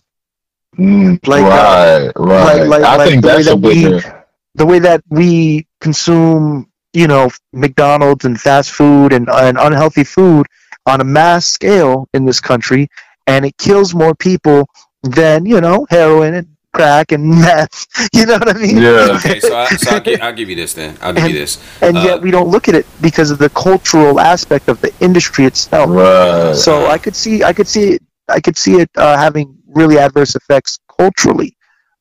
[0.78, 2.56] Mm, Like, uh, right, right.
[2.60, 4.24] like- like- I like think the way that's a that we- bigger.
[4.54, 10.46] the way that we consume, you know, McDonald's and fast food and, and unhealthy food
[10.86, 12.88] on a mass scale in this country,
[13.26, 14.68] and it kills more people
[15.02, 17.86] than you know heroin and crack and meth.
[18.12, 18.76] You know what I mean?
[18.78, 19.16] Yeah.
[19.18, 20.96] Okay, so, I, so I'll, give, I'll give you this then.
[21.00, 21.52] I'll give you this.
[21.80, 24.92] and uh, yet we don't look at it because of the cultural aspect of the
[25.00, 25.88] industry itself.
[25.90, 26.54] Right.
[26.56, 29.98] So I could see, I could see it, I could see it uh, having really
[29.98, 31.56] adverse effects culturally.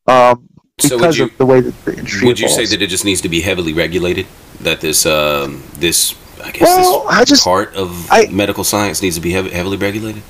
[0.07, 2.81] Um, So would because you- of the way that the industry Would you say that
[2.81, 4.25] it just needs to be heavily regulated?
[4.61, 9.15] That this, um, this, I guess, Well, I just part of I- medical science needs
[9.15, 10.23] to be heavily regulated?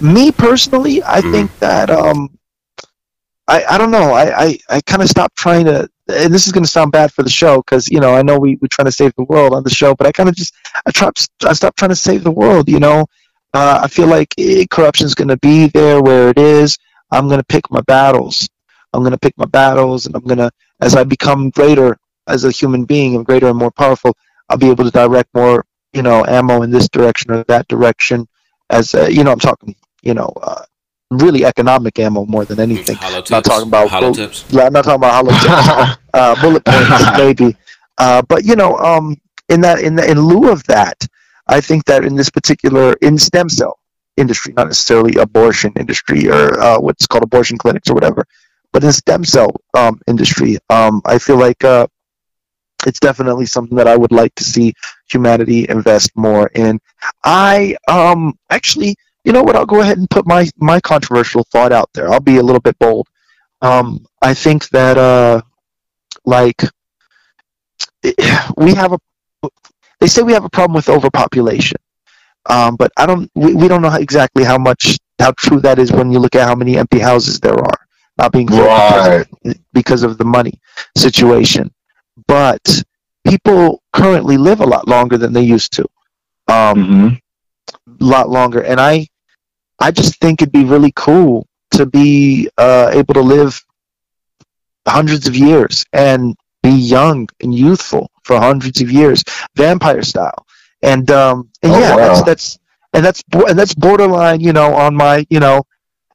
[0.00, 1.32] me personally, I Mhm.
[1.32, 2.30] think that um,
[3.50, 4.12] I I don't know.
[4.14, 5.88] I I, I kind of stopped trying to.
[6.08, 8.38] And this is going to sound bad for the show because you know I know
[8.38, 10.54] we we're trying to save the world on the show, but I kind of just
[10.86, 11.10] I try
[11.44, 12.68] I stopped trying to save the world.
[12.68, 13.06] You know,
[13.54, 16.78] uh, I feel like eh, corruption is going to be there where it is.
[17.12, 18.48] I'm going to pick my battles.
[18.92, 21.96] I'm going to pick my battles, and I'm going to as I become greater
[22.28, 24.16] as a human being and greater and more powerful,
[24.48, 28.26] I'll be able to direct more you know ammo in this direction or that direction.
[28.70, 30.62] As uh, you know, I'm talking you know, uh,
[31.10, 32.96] really economic ammo more than anything.
[32.96, 33.30] Hollow tips.
[33.30, 34.44] Not talking about hollow tips.
[34.54, 37.56] I'm not talking about hollow tips, uh, bullet points, maybe.
[37.98, 39.16] Uh, but you know, um,
[39.48, 40.96] in that, in the, in lieu of that,
[41.46, 43.78] I think that in this particular in stem cell
[44.16, 48.24] industry, not necessarily abortion industry or uh, what's called abortion clinics or whatever,
[48.72, 51.86] but in stem cell um, industry, um, I feel like uh,
[52.86, 54.74] it's definitely something that I would like to see
[55.10, 56.80] humanity invest more in.
[57.24, 58.96] I um actually,
[59.30, 59.54] you know what?
[59.54, 62.10] I'll go ahead and put my my controversial thought out there.
[62.12, 63.06] I'll be a little bit bold.
[63.62, 65.40] Um, I think that uh,
[66.24, 66.60] like
[68.56, 68.98] we have a
[70.00, 71.78] they say we have a problem with overpopulation,
[72.46, 73.30] um, but I don't.
[73.36, 76.48] We, we don't know exactly how much how true that is when you look at
[76.48, 77.78] how many empty houses there are
[78.18, 79.26] not being filled Right.
[79.28, 80.60] because, of, because of the money
[80.96, 81.70] situation.
[82.26, 82.82] But
[83.24, 85.86] people currently live a lot longer than they used to.
[86.48, 87.08] Um, hmm
[88.00, 89.06] lot longer and i
[89.80, 93.62] i just think it'd be really cool to be uh, able to live
[94.86, 99.22] hundreds of years and be young and youthful for hundreds of years
[99.56, 100.46] vampire style
[100.82, 102.24] and um and Oh, yeah that's wow.
[102.24, 102.58] that's
[102.92, 105.62] and that's and that's borderline you know on my you know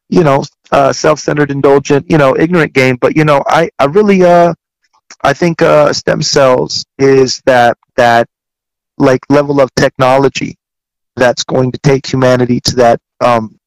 [0.10, 4.24] you know uh self-centered indulgent you know ignorant game but you know i i really
[4.24, 4.54] uh
[5.24, 8.28] i think uh stem cells is that that
[8.98, 10.58] like level of technology
[11.16, 13.60] that's going to take humanity to that um,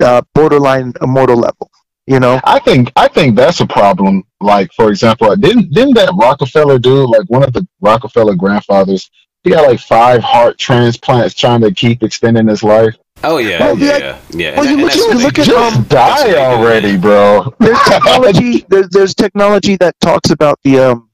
[0.00, 1.70] uh, borderline immortal level.
[2.06, 4.24] You know, I think I think that's a problem.
[4.40, 9.10] Like for example, didn't didn't that Rockefeller dude, like one of the Rockefeller grandfathers,
[9.42, 12.94] he got like five heart transplants trying to keep extending his life.
[13.22, 13.98] Oh yeah, Well, yeah, yeah.
[13.98, 14.18] yeah,
[14.50, 14.56] yeah.
[14.60, 17.00] Well, you And look- you look at, Just um, That's what they die already, man.
[17.00, 17.54] bro.
[17.58, 18.66] there's technology.
[18.68, 21.08] there's, there's technology that talks about the um,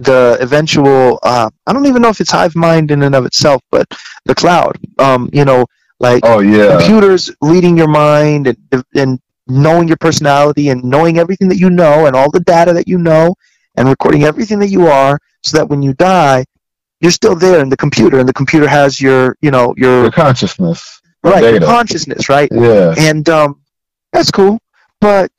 [0.00, 1.20] the eventual.
[1.22, 3.86] Uh, I don't even know if it's hive mind in and of itself, but
[4.24, 4.76] the cloud.
[4.98, 5.66] Um, you know,
[6.00, 6.78] like Oh yeah.
[6.78, 12.06] computers reading your mind and, and knowing your personality and knowing everything that you know
[12.06, 13.34] and all the data that you know
[13.76, 16.44] and recording everything that you are so that when you die
[17.00, 20.10] you're still there in the computer and the computer has your you know Your your
[20.12, 21.00] consciousness.
[21.22, 22.94] right your consciousness right Yeah.
[22.98, 23.60] and um
[24.12, 24.58] that's cool
[25.00, 25.30] but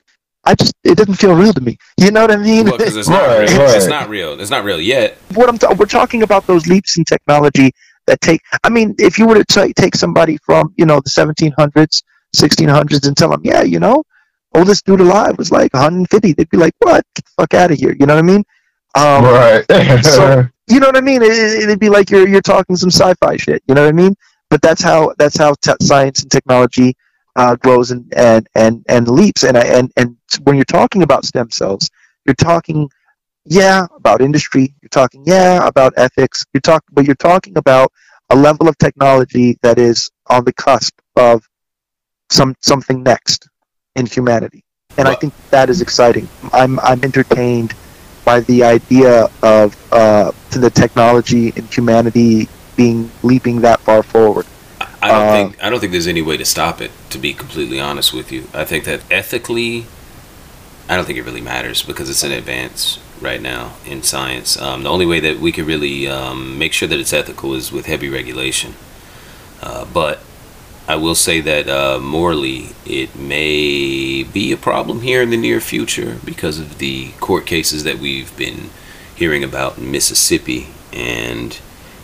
[0.45, 2.95] i just it doesn't feel real to me you know what i mean Well, 'cause
[2.95, 3.62] it's not Right, real.
[3.62, 3.89] It's right.
[3.89, 4.39] not real.
[4.39, 5.17] It's not real yet.
[5.36, 7.72] what I'm ta- we're talking about those leaps in technology
[8.10, 8.41] that take.
[8.63, 12.04] I mean, if you were to ta- take somebody from you know the 1700s,
[12.36, 14.04] 1600s, and tell them, yeah, you know,
[14.54, 17.06] oldest dude alive was like 150, they'd be like, what?
[17.15, 17.95] Get the fuck out of here.
[18.00, 18.43] You know what I mean?
[18.95, 19.65] Um, right.
[20.06, 21.24] so- You know what I mean?
[21.24, 21.32] It,
[21.63, 23.63] it'd be like you're you're talking some sci-fi shit.
[23.67, 24.13] You know what I mean?
[24.52, 26.95] But that's how that's how science and technology
[27.36, 29.41] uh, grows and, and and and leaps.
[29.43, 31.89] And and and when you're talking about stem cells,
[32.28, 32.88] you're talking,
[33.45, 34.73] yeah, about industry.
[34.82, 36.45] You're talking, yeah, about ethics.
[36.54, 37.91] You're talking, but you're talking about
[38.30, 41.47] a level of technology that is on the cusp of
[42.30, 43.47] some something next
[43.95, 44.63] in humanity.
[44.97, 46.28] And I think that is exciting.
[46.54, 47.73] I'm I'm entertained
[48.25, 54.45] by the idea of uh, the technology and humanity being leaping that far forward.
[55.02, 56.91] I don't Uh, think I don't think there's any way to stop it.
[57.12, 59.86] To be completely honest with you, I think that ethically,
[60.89, 64.60] I don't think it really matters because it's an advance right now in science.
[64.60, 67.71] Um, the only way that we can really um, make sure that it's ethical is
[67.71, 68.75] with heavy regulation.
[69.62, 70.19] Uh, but
[70.88, 75.60] I will say that uh, morally, it may be a problem here in the near
[75.62, 78.69] future because of the court cases that we've been
[79.15, 81.60] hearing about in Mississippi and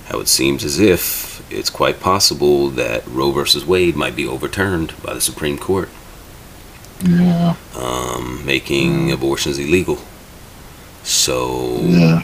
[0.08, 4.94] how it seems as if it's quite possible that Roe versus Wade might be overturned
[5.02, 5.90] by the Supreme Court,
[7.04, 7.56] Yeah.
[7.76, 10.00] um, making abortions illegal.
[11.06, 12.24] So, Yeah.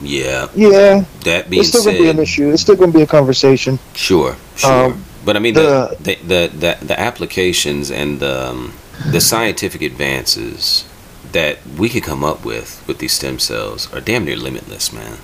[0.00, 2.50] yeah, Yeah, that being it's still going to be an issue.
[2.52, 3.78] It's still going to be a conversation.
[3.94, 4.86] sure, sure.
[4.86, 8.72] Um, but I mean, the- the, the, the, the, applications and the, um,
[9.10, 10.84] the scientific advances
[11.32, 15.18] that we could come up with with these stem cells are damn near limitless, man.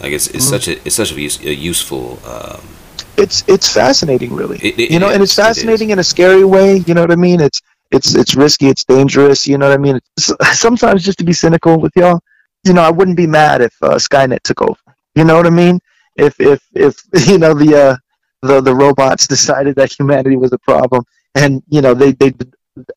[0.00, 0.50] Like it's, it's Mhm.
[0.50, 2.60] such a it's such a, use, a useful um,
[3.16, 4.58] It's it's fascinating, really.
[4.62, 6.82] It- it you know, and it's is, it fascinating in a scary way.
[6.86, 7.40] You know what I mean?
[7.40, 8.68] It's it's it's risky.
[8.68, 9.46] It's dangerous.
[9.46, 10.00] You know what I mean?
[10.16, 12.20] It's, sometimes, just to be cynical with y'all,
[12.64, 14.80] you know, I wouldn't be mad if uh, Skynet took over.
[15.14, 15.78] You know what I mean?
[16.16, 17.96] If if if you know the uh,
[18.42, 22.32] the the robots decided that humanity was a problem, and you know they they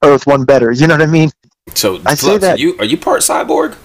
[0.04, 0.72] Earth one better.
[0.72, 1.30] You know what I mean?
[1.76, 3.76] So, I say that- are you are you part cyborg?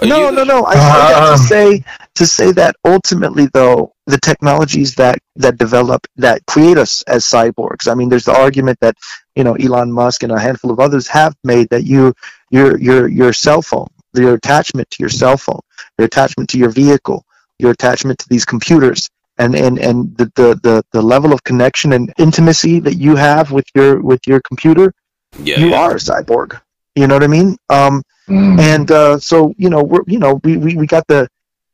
[0.00, 0.64] Are no, you- no, no.
[0.64, 5.56] I say that Um, to say to say that ultimately, though, the technologies that that
[5.58, 7.88] develop that create us as cyborgs.
[7.90, 8.96] I mean, there's the argument that
[9.36, 12.12] you know Elon Musk and a handful of others have made that you
[12.50, 15.60] your your your cell phone, your attachment to your cell phone,
[15.98, 17.24] your attachment to your vehicle,
[17.58, 19.08] your attachment to these computers.
[19.38, 23.50] And, and, and the, the, the, the level of connection and intimacy that you have
[23.50, 24.92] with your with your computer,
[25.38, 25.80] Yeah, you yeah.
[25.80, 26.60] are a cyborg.
[26.94, 27.56] You know what I mean?
[27.70, 28.60] Um, Mm.
[28.60, 31.26] and uh, so you know we're you know we, we, we got the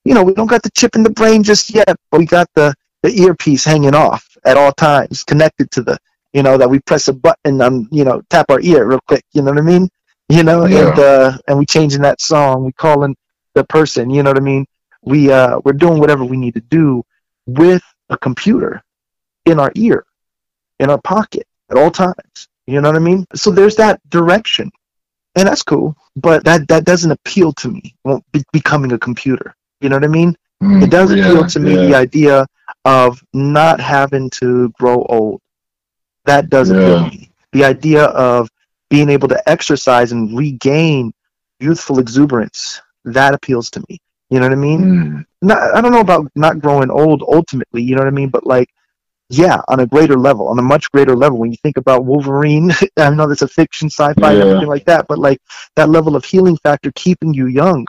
[0.07, 2.49] you know we don't got the chip in the brain just yet but we got
[2.55, 5.99] the the earpiece hanging off at all times connected to the
[6.33, 9.25] you know that we press a button on you know tap our ear real quick
[9.33, 9.89] you know what i mean?
[10.29, 10.91] You know Yeah.
[10.91, 13.17] and uh and we changing that song we calling
[13.55, 14.65] the person you know what i mean?
[15.03, 17.03] We uh we're doing whatever we need to do
[17.47, 18.83] with a computer
[19.45, 20.05] in our ear
[20.79, 23.27] in our pocket at all times you know what i mean?
[23.35, 24.71] So there's that direction
[25.35, 29.56] and that's cool but that that doesn't appeal to me well, be, becoming a computer
[29.81, 31.87] you know what i mean Mm, it does appeal yeah, to me yeah.
[31.87, 32.47] the idea
[32.85, 35.41] of not having to grow old
[36.25, 38.49] that does appeal to me the idea of
[38.91, 41.13] being able to exercise and regain
[41.61, 43.99] youthful exuberance that appeals to me
[44.31, 47.83] you know what i mean Mm, not, I don't know about not growing old ultimately,
[47.83, 48.29] you know what I mean?
[48.31, 48.69] But like,
[49.29, 51.39] yeah, on a greater level, on a much greater level.
[51.39, 54.43] When you think about Wolverine, I know that's a fiction, sci-fi, and Yeah.
[54.43, 55.39] everything like that, but like
[55.77, 57.87] that level of healing factor, keeping you young.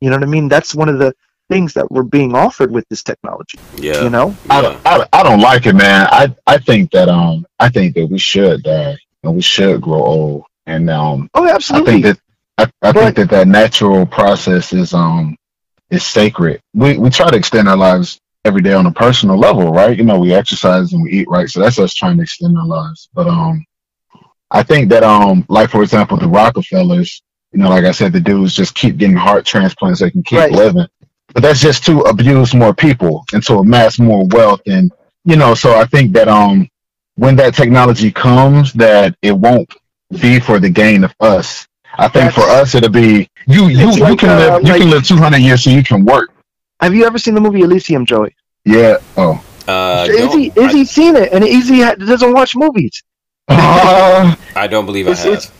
[0.00, 0.48] You know what I mean?
[0.48, 1.14] That's one of the
[1.48, 3.58] things that we're being offered with this technology.
[3.78, 4.02] yeah.
[4.02, 4.36] You know?
[4.50, 4.62] I, yeah.
[4.62, 6.06] don't- I, don't- I don't like it, man.
[6.10, 10.02] I, I think that um I think that we should die and we should grow
[10.04, 10.42] old.
[10.66, 11.94] And um Oh, absolutely.
[11.94, 12.20] I think that
[12.82, 15.36] I, I But- think that that natural process is um
[15.90, 16.60] is sacred.
[16.74, 19.96] We we try to extend our lives every day on a personal level, right?
[19.96, 22.66] You know, we exercise and we eat right, so that's us trying to extend our
[22.66, 23.08] lives.
[23.14, 23.64] But um,
[24.50, 28.20] I think that um, like for example, the Rockefellers, you know, like I said, the
[28.20, 30.52] dudes just keep getting heart transplants; they can keep Right.
[30.52, 30.86] living.
[31.34, 34.90] But that's just to abuse more people and to amass more wealth, and
[35.24, 35.54] you know.
[35.54, 36.68] So I think that um,
[37.16, 39.72] when that technology comes, that it won't
[40.20, 41.66] be for the gain of us.
[41.98, 43.66] I think for us, it'll be you.
[43.68, 44.62] You, you like, can uh, live.
[44.64, 46.30] You like- can live two hundred years, so you can work.
[46.80, 48.34] Have you ever seen the movie Elysium, Joey?
[48.64, 48.98] Yeah.
[49.16, 49.42] Oh.
[49.66, 53.02] Uh, don't- Izzy, Izzy seen it, and Izzy ha- doesn't watch movies.
[53.48, 55.32] Uh, I, I don't believe I It's- have.
[55.34, 55.52] it's-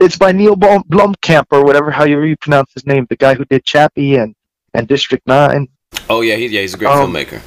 [0.00, 3.44] It's by Neil Blom- Blomkamp or whatever, how you pronounce his name, the guy who
[3.44, 4.34] did Chappie and,
[4.74, 5.68] and District 9.
[6.08, 7.40] oh yeah, he, yeah, he's a great Um, filmmaker.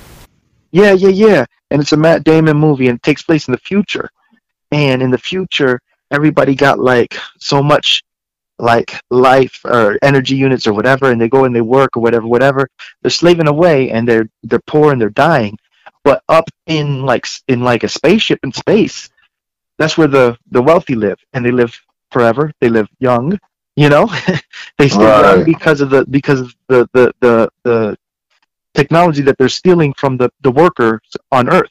[0.72, 1.46] Yeah, yeah, yeah.
[1.72, 4.10] And it's a Matt Damon movie and it takes place in the future.
[4.72, 5.80] And in the future,
[6.12, 8.04] everybody got like so much
[8.60, 12.28] like life or energy units or whatever and they go and they work or whatever,
[12.28, 12.68] whatever.
[13.02, 15.58] They're slaving away and they're they're poor and they're dying.
[16.04, 19.10] But up in like in like a spaceship in space,
[19.80, 21.80] that's where the the wealthy live and they live
[22.14, 22.52] forever.
[22.62, 23.38] They live young,
[23.76, 24.06] you know?
[24.78, 27.98] they stay young because of the because of the the the, the
[28.74, 31.02] technology that they're stealing from the, the workers
[31.32, 31.70] on Earth.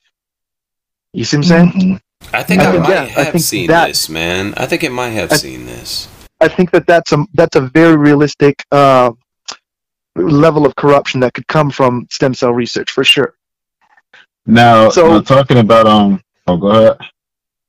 [1.12, 1.72] You see what I'm saying?
[1.72, 2.01] mhm.
[2.32, 4.55] I think I I, think, might yeah, I have think seen that- this, man.
[4.57, 6.09] I think it might have I- seen this.
[6.40, 9.12] I think that that's a that's a very realistic uh,
[10.16, 13.34] level of corruption that could come from stem cell research for sure.
[14.47, 16.20] Now, So- now talking about um.
[16.49, 16.97] Oh, go ahead.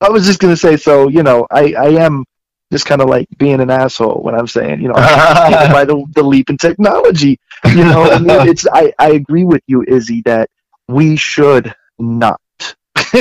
[0.02, 2.26] I was just gonna say, so you know, I I am
[2.74, 6.24] just kind of like being an asshole when I'm saying, you know, by the, the
[6.24, 7.40] leap in technology.
[7.64, 10.50] You know, I mean, it's I I agree with you, Izzy, that
[10.88, 12.42] we should not.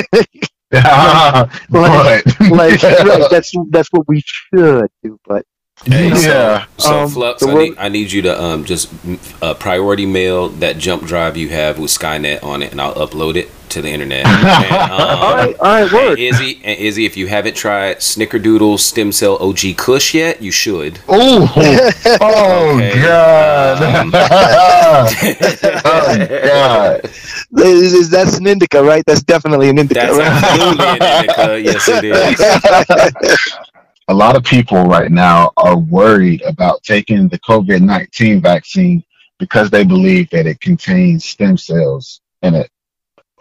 [0.73, 5.45] but like right, that's that's what we should do, but
[5.85, 6.65] Hey, so- yeah.
[6.77, 8.89] So, Um, Flux, I, need, I need you to um just
[9.41, 13.35] uh, priority mail that jump drive you have with Skynet on it, and I'll upload
[13.35, 14.25] it to the internet.
[14.25, 16.19] And, um, all right, all right, and.
[16.19, 20.99] Izzy, and Izzy, if you haven't tried Snickerdoodle Stem Cell OG Kush yet, you should.
[21.09, 21.51] Oh,
[22.21, 23.01] oh Okay.
[23.01, 23.81] God.
[23.83, 24.11] Um,
[25.85, 27.05] oh God.
[27.65, 29.03] Is, is that's an indica, right?
[29.05, 30.27] That's definitely an indica, That's right?
[30.27, 31.59] absolutely an indica.
[31.61, 33.53] Yes, it is.
[34.09, 39.03] A lot of people right now are worried about taking the COVID 19 vaccine
[39.39, 42.69] because they believe that it contains stem cells in it.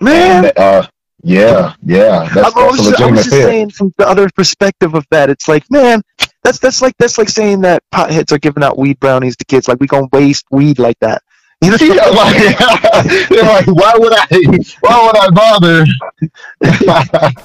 [0.00, 0.86] Man, And, uh,
[1.22, 2.28] yeah, yeah.
[2.34, 3.46] That's, I that's a was, I was just fear.
[3.46, 6.02] saying from the other perspective of that, it's like, man,
[6.42, 9.68] that's that's like that's like saying that potheads are giving out weed brownies to kids.
[9.68, 11.22] Like we gonna waste weed like that.
[11.62, 11.76] You know?
[11.80, 12.58] Yeah, like,
[13.28, 14.26] they're like, why would I?
[14.80, 15.84] Why would I bother?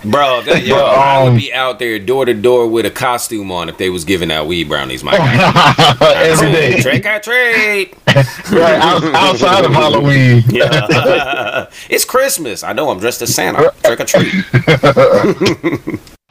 [0.09, 2.89] Bro, that, yo, But, I would um, be out there door to door with a
[2.89, 5.95] costume on if they was giving out weed brownies, my guy.
[6.15, 7.93] Every day, Trick or treat.
[8.07, 10.43] right out, outside of Halloween.
[10.49, 11.67] Yeah.
[11.87, 12.63] it's Christmas.
[12.63, 13.71] I know I'm dressed as Santa.
[13.83, 14.33] Trick or treat.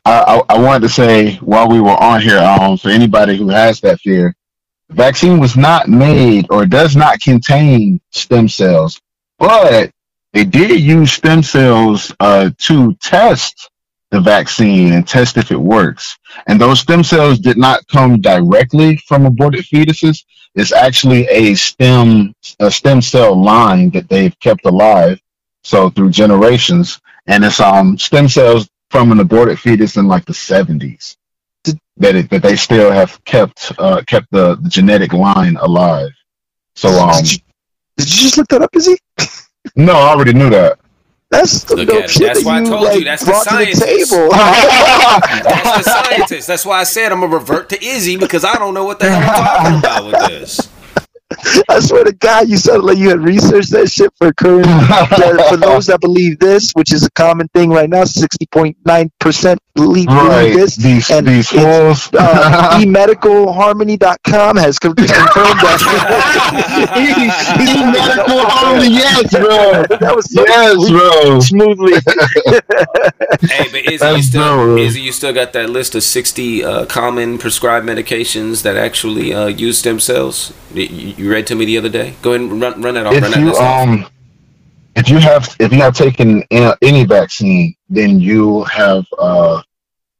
[0.04, 3.48] I, I, I wanted to say while we were on here, um, for anybody who
[3.48, 4.34] has that fear,
[4.90, 9.00] vaccine was not made or does not contain stem cells,
[9.38, 9.90] but
[10.32, 13.70] they did use stem cells uh, to test
[14.10, 16.16] the vaccine and test if it works.
[16.46, 20.24] And those stem cells did not come directly from aborted fetuses.
[20.54, 25.20] It's actually a stem a stem cell line that they've kept alive,
[25.64, 30.32] so through generations, and it's um stem cells from an aborted fetus in like the
[30.32, 31.25] 70s Did-
[31.98, 36.10] that it, that they still have kept uh, kept the, the genetic line alive.
[36.74, 37.38] So um Did you,
[37.96, 38.96] did you just look that up, Izzy?
[39.76, 40.78] no, I already knew that.
[41.30, 43.04] That's the Look dope at shit That's that why I you told you.
[43.04, 44.10] That's the brought to the scientist.
[44.10, 44.28] table.
[44.30, 46.46] That's the scientist.
[46.46, 49.10] That's why I said I'm gonna revert to Izzy because I don't know what the
[49.10, 50.70] hell I'm talking about with this.
[51.68, 54.66] I swear to God, you sounded like you had researched that shit for current.
[55.48, 59.10] for those that believe this, which is a common thing right now, sixty point nine
[59.18, 60.76] percent believe, believe right, this.
[60.76, 62.10] these and these it's, fools.
[62.12, 65.80] Uh, eMedicalHarmony.com has confirmed that.
[67.92, 69.84] medical harmony, yes, bro.
[70.00, 71.40] that was so Yes, bro.
[71.40, 71.92] smoothly.
[73.48, 74.78] Hey, but Izzy, you still dope.
[74.80, 79.46] Izzy, you still got that list of 60 uh, common prescribed medications that actually uh,
[79.46, 80.52] use stem cells.
[80.74, 82.14] You, you read to me the other day.
[82.22, 83.12] Go ahead and run, run that off.
[83.14, 83.88] run if that you list off.
[83.88, 84.06] um
[84.96, 89.62] if you have if you have taken any vaccine then you have uh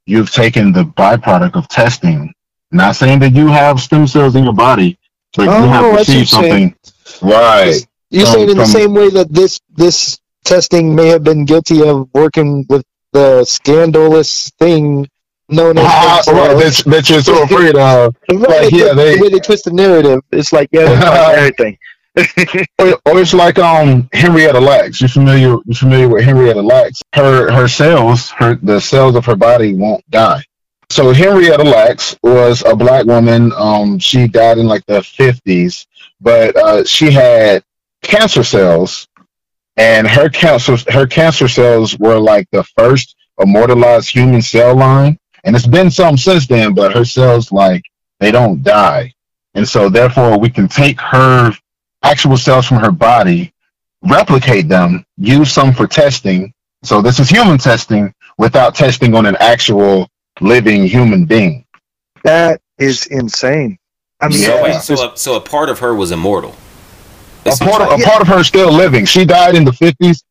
[0.06, 2.32] you've taken the byproduct of testing.
[2.70, 4.98] Not saying that you have stem cells in your body
[5.36, 6.74] but you Oh, have I received you're saying.
[7.12, 7.28] something.
[7.30, 7.74] Right.
[8.10, 11.82] You're From- saying in the same way that this this testing may have been guilty
[11.88, 15.08] of working with the scandalous thing
[15.48, 18.14] known as Ah, right, that, that you're so afraid of.
[18.30, 21.76] Right, like, yeah, the, they- the way they twist the narrative, it's like yeah, everything.
[22.16, 25.00] Or, it's like um Henrietta Lacks.
[25.00, 25.56] You familiar?
[25.66, 27.00] You familiar with Henrietta Lacks?
[27.14, 30.42] Her her cells, her the cells of her body won't die.
[30.88, 33.52] So Henrietta Lacks was a black woman.
[33.56, 35.86] Um, she died in like the fifties,
[36.20, 37.62] but uh, she had
[38.02, 39.08] cancer cells,
[39.76, 45.18] and her cancer her cancer cells were like the first immortalized human cell line.
[45.44, 47.84] And it's been some since then, but her cells like
[48.20, 49.12] they don't die,
[49.54, 51.52] and so therefore we can take her
[52.03, 53.53] actual cells from her body,
[54.03, 56.53] replicate them, use some for testing.
[56.82, 60.09] So this is human testing without testing on an actual
[60.40, 61.64] living human being.
[62.22, 63.78] That is insane.
[64.20, 64.62] I mean, So Yeah.
[64.62, 66.55] wait, so a, so a part of her was immortal.
[67.44, 69.05] A part, of, a part of her is still living.
[69.05, 70.22] She died in the 50s.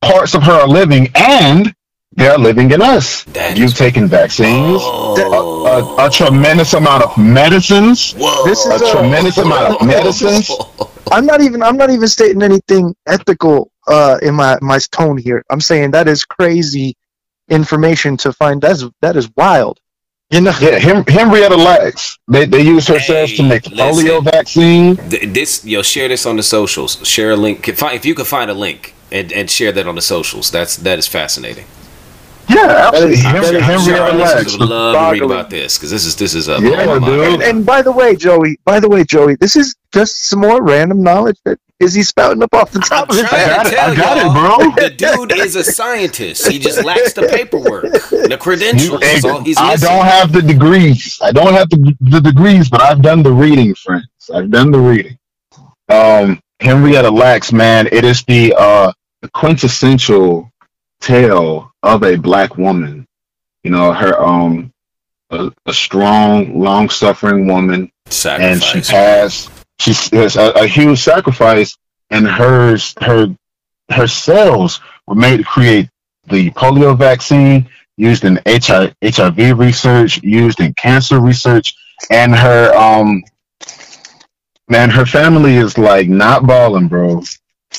[0.00, 1.74] Parts of her are living, and
[2.14, 3.24] they're living in us.
[3.24, 5.96] That You've taken vaccines, Oh.
[5.98, 8.44] a, a tremendous amount of medicines, Whoa.
[8.44, 10.50] This a is a- tremendous amount of medicines.
[11.10, 15.42] I'm not even I'm not even stating anything ethical uh, in my my tone here.
[15.50, 16.96] I'm saying that is crazy
[17.48, 18.60] information to find.
[18.62, 19.78] That's that is wild.
[20.30, 22.18] You know, Yeah, Hen- Henrietta Lacks.
[22.28, 24.06] They they use her cells to make the listen.
[24.06, 24.96] polio vaccine.
[25.10, 26.96] Th- This yo share this on the socials.
[27.06, 27.62] Share a link.
[27.62, 30.50] Can if you can find a link and, and share that on the socials.
[30.50, 31.66] That's that is fascinating.
[32.48, 33.14] Yeah, absolutely.
[33.14, 34.34] is- Henry, that is- Henrietta Our Relax.
[34.34, 37.34] listeners would love to read about this because this is this is a Yeah, dude.
[37.34, 40.62] And, and by the way, Joey, by the way, Joey, this is just some more
[40.62, 43.56] random knowledge that is he spouting up off the top of his head.
[43.56, 43.78] got to it.
[43.78, 44.82] I got it, bro.
[44.84, 46.46] The dude is a scientist.
[46.46, 49.00] He just lacks the paperwork, the credentials.
[49.00, 51.18] That's all he's I don't have the degrees.
[51.20, 54.06] I don't have the, the degrees, but I've done the reading, friends.
[54.32, 55.18] I've done the reading.
[55.88, 60.51] Um, Henrietta Lacks, man, it is the uh, the quintessential
[61.02, 63.06] tale of a black woman.
[63.64, 64.72] You know, her um,
[65.30, 68.90] a, a strong, long-suffering woman and she Sacrifice.
[68.90, 69.50] passed.
[69.78, 71.76] She has a, a huge sacrifice,
[72.10, 73.34] and hers her
[73.90, 75.88] her cells were made to create
[76.28, 81.74] the polio vaccine used in HIV, HIV research, used in cancer research,
[82.10, 83.22] and her um
[84.68, 87.22] man, her family is like not balling, bro.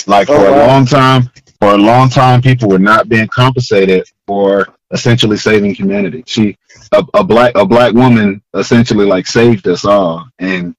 [0.06, 0.66] Like for Oh, a wow.
[0.66, 1.30] long time,
[1.64, 6.22] for a long time, people were not being compensated for essentially saving humanity.
[6.26, 6.58] She
[6.92, 10.76] a, a black a black woman essentially like saved us all, and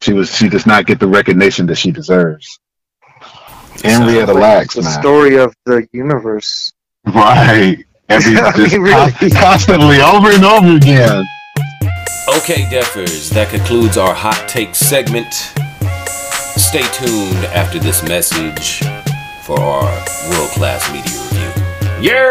[0.00, 2.58] she was she does not get the recognition that she deserves.
[3.84, 5.00] Henrietta Lacks, the man.
[5.00, 6.72] story of the universe.
[7.06, 7.84] Right.
[8.08, 9.30] Every I just mean, really.
[9.30, 11.24] constantly over and over again.
[12.38, 15.32] Okay, Defers, that concludes our hot take segment.
[16.56, 18.82] Stay tuned after this message
[19.44, 19.84] for our
[20.30, 21.62] world class media review.
[22.00, 22.30] Yeah!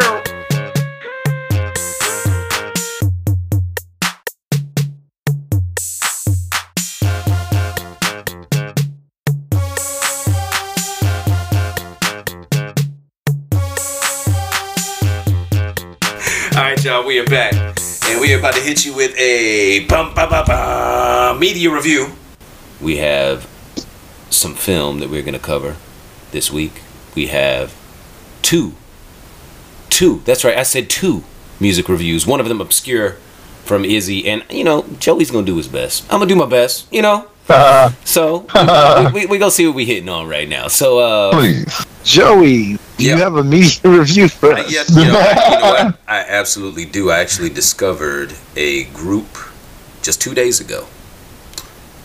[16.55, 17.53] All right, y'all, we are back,
[18.07, 22.07] and we are about to hit you with a bum, bum, bum, bum, media review.
[22.81, 23.47] We have
[24.31, 25.75] some film that we're going to cover
[26.31, 26.82] this week.
[27.15, 27.73] We have
[28.41, 28.73] two,
[29.89, 30.21] two.
[30.25, 31.23] That's right, I said two
[31.59, 32.25] music reviews.
[32.25, 33.11] One of them obscure
[33.65, 36.03] from Izzy, and you know Joey's gonna do his best.
[36.11, 37.27] I'm gonna do my best, you know.
[38.05, 38.45] So
[39.13, 40.67] we, we, we gonna see what we're hitting on right now.
[40.69, 41.85] So uh, Please.
[42.03, 43.15] Joey, do Yeah.
[43.15, 44.71] you have a media review for Uh, us?
[44.71, 45.99] yeah, you know, I, you know what?
[46.07, 47.09] I absolutely do.
[47.11, 49.27] I actually discovered a group
[50.01, 50.87] just two days ago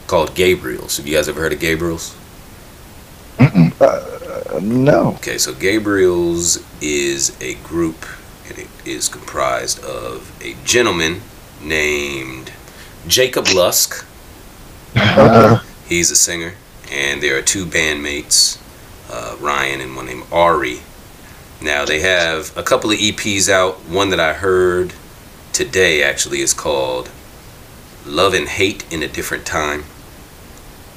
[0.06, 0.96] called Gabriels.
[0.96, 2.14] Have you guys ever heard of Gabriels?
[3.80, 5.14] Uh, no.
[5.16, 8.06] Okay, so Gabriels is a group,
[8.48, 11.20] and it is comprised of a gentleman
[11.62, 12.52] named
[13.06, 14.04] Jacob Lusk.
[14.96, 16.54] Uh, He's a singer,
[16.90, 18.58] and there are two bandmates,
[19.10, 20.80] uh, Ryan and one named Ari.
[21.62, 23.76] Now they have a couple of EPs out.
[23.88, 24.92] One that I heard
[25.52, 27.10] today actually is called
[28.04, 29.84] "Love and Hate in a Different Time,"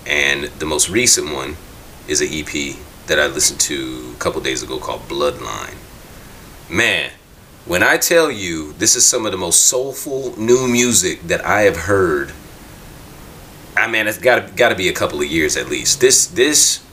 [0.06, 1.58] and the most recent one
[2.12, 2.76] is an EP
[3.08, 5.78] that I listened to a couple days ago called "Bloodline."
[6.70, 7.12] Man,
[7.66, 11.62] when I tell you this is some of the most soulful new music that I
[11.62, 12.34] have heard
[13.76, 16.02] I mean, it's got got to be a couple of years at least.
[16.02, 16.84] This this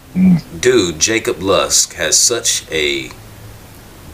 [0.61, 3.11] dude, Jacob Lusk, has such a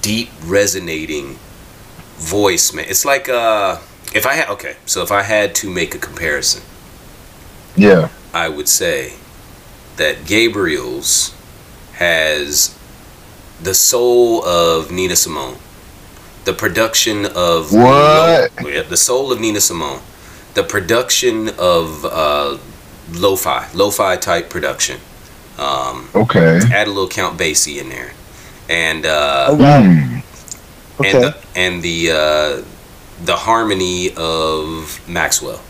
[0.02, 1.38] deep, resonating
[2.16, 2.86] voice, man.
[2.88, 3.78] It's like uh,
[4.14, 6.62] if I had okay, so if I had to make a comparison,
[7.76, 8.08] Yeah.
[8.32, 9.14] I would say
[9.96, 11.32] that Gabriels
[11.94, 12.76] has
[13.62, 15.56] the soul of Nina Simone,
[16.44, 18.50] the production of What?
[18.64, 20.00] yeah, the soul of Nina Simone,
[20.54, 22.58] the production of uh,
[23.12, 25.00] lo-fi, lo-fi type production.
[25.58, 26.60] Um, Okay.
[26.72, 28.12] add a little Count Basie in there,
[28.68, 29.82] and uh, Oh, wow.
[29.82, 30.18] Hmm.
[31.00, 31.10] Okay.
[31.12, 32.64] and the, and the uh,
[33.24, 35.60] the harmony of Maxwell.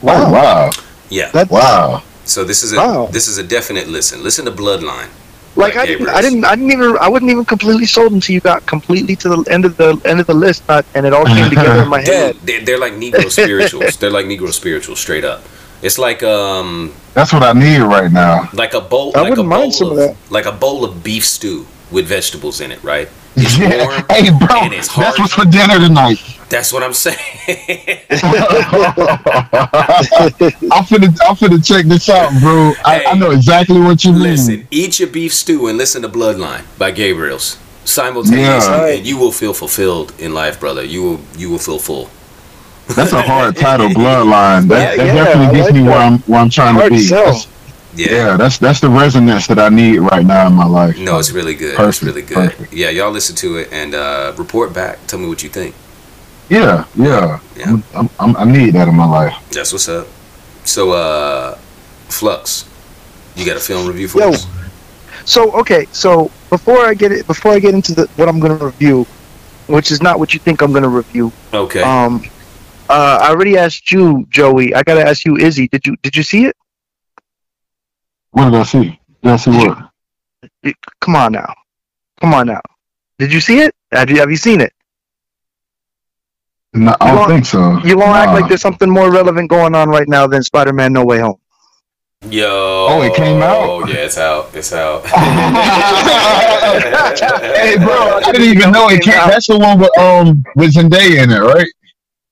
[0.00, 0.32] Wow.
[0.32, 0.70] Wow.
[1.10, 1.30] Yeah.
[1.32, 2.02] That- Wow.
[2.24, 3.06] So this is a Wow.
[3.10, 4.22] this is a definite listen.
[4.22, 5.08] Listen to Bloodline.
[5.56, 8.40] like I didn't, I didn't, I didn't even, I wasn't even completely sold until you
[8.40, 11.26] got completely to the end of the end of the list, not, and it all
[11.26, 12.32] came together in my head.
[12.34, 13.96] Dude, they're, they're like Negro spirituals.
[13.98, 15.42] They're like Negro spirituals, straight up.
[15.82, 18.48] It's like um That's what I need right now.
[18.54, 20.16] like a bowl I like a wouldn't mind bowl some of, of that.
[20.30, 23.08] like a bowl of beef stew with vegetables in it, right?
[23.36, 23.86] It's Yeah.
[23.86, 24.62] warm Hey, bro.
[24.68, 25.06] and it's hard.
[25.06, 26.18] That's what's for dinner tonight.
[26.52, 27.16] That's what I'm saying.
[30.70, 32.72] I'm finna, I'm finna check this out, bro.
[32.84, 34.22] I, I know exactly what you mean.
[34.22, 38.86] listen, eat your beef stew and listen to Bloodline by Gabriels simultaneously, Yeah.
[38.96, 40.84] and you will feel fulfilled in life, brother.
[40.84, 42.10] You will you will feel full.
[42.96, 44.68] That's a hard title, Bloodline.
[44.68, 45.96] That, Yeah, that yeah, definitely gets like me where.
[45.98, 47.02] I'm where I'm trying Hard to be.
[47.02, 47.24] sell.
[47.24, 47.48] That's-
[47.94, 48.10] Yeah.
[48.12, 50.96] yeah, that's that's the resonance that I need right now in my life.
[50.98, 51.78] No, it's really good.
[51.78, 52.50] it's really good.
[52.52, 52.72] perfect.
[52.72, 55.06] Yeah, y'all listen to it and uh, report back.
[55.06, 55.74] Tell me what you think.
[56.52, 57.40] Yeah, yeah.
[57.56, 57.70] Yeah.
[57.70, 59.34] I'm, I'm, I'm, I need that in my life.
[59.50, 60.06] That's what's up.
[60.64, 61.56] So, uh,
[62.08, 62.68] Flux,
[63.36, 64.28] you got a film review for Yo.
[64.28, 64.46] us?
[65.24, 68.58] So okay, so before I get it, before I get into the what I'm going
[68.58, 69.06] to review,
[69.66, 71.32] which is not what you think I'm gonna review.
[71.54, 71.80] Okay.
[71.80, 72.22] Um,
[72.90, 74.74] uh, I already asked you, Joey.
[74.74, 75.68] I gotta ask you, Izzy.
[75.68, 76.56] Did you did you see it?
[78.32, 79.00] What did I see?
[79.22, 79.78] Did I see what?
[80.64, 81.54] It- Come on now,
[82.20, 82.60] come on now.
[83.18, 83.74] Did you see it?
[83.92, 84.72] Have you have you seen it?
[86.74, 87.78] No, I don't won't- think so.
[87.84, 91.04] You won't act like there's something more relevant going on right now than Spider-Man: No
[91.04, 91.36] Way Home.
[92.30, 92.86] Yo.
[92.88, 93.58] Oh, it came out?
[93.58, 94.50] Oh, yeah, it's out.
[94.54, 95.04] It's out.
[97.56, 99.14] hey, bro, I didn't even know it came.
[99.14, 99.28] Out.
[99.28, 101.66] That's the one with um with Zendaya in it, right?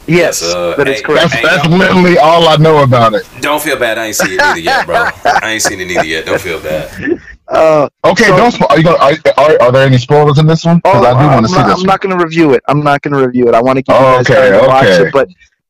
[0.06, 1.30] Yes, uh, that is hey, correct.
[1.32, 1.76] That's that's yo.
[1.76, 3.28] literally all I know about it.
[3.40, 3.98] Don't feel bad.
[3.98, 5.08] I ain't seen it either yet, bro.
[5.24, 6.24] I ain't seen it either yet.
[6.26, 7.20] Don't feel bad.
[7.50, 8.62] Uh, Okay, So- don't.
[8.70, 10.76] Are, you gonna, are, are are there any spoilers in this one?
[10.78, 11.74] Because oh, I do want to see not, this.
[11.74, 11.86] I'm one.
[11.86, 12.62] not going to review it.
[12.68, 13.54] I'm not going to review it.
[13.54, 15.28] I want to you Oh, guys okay, watch it, but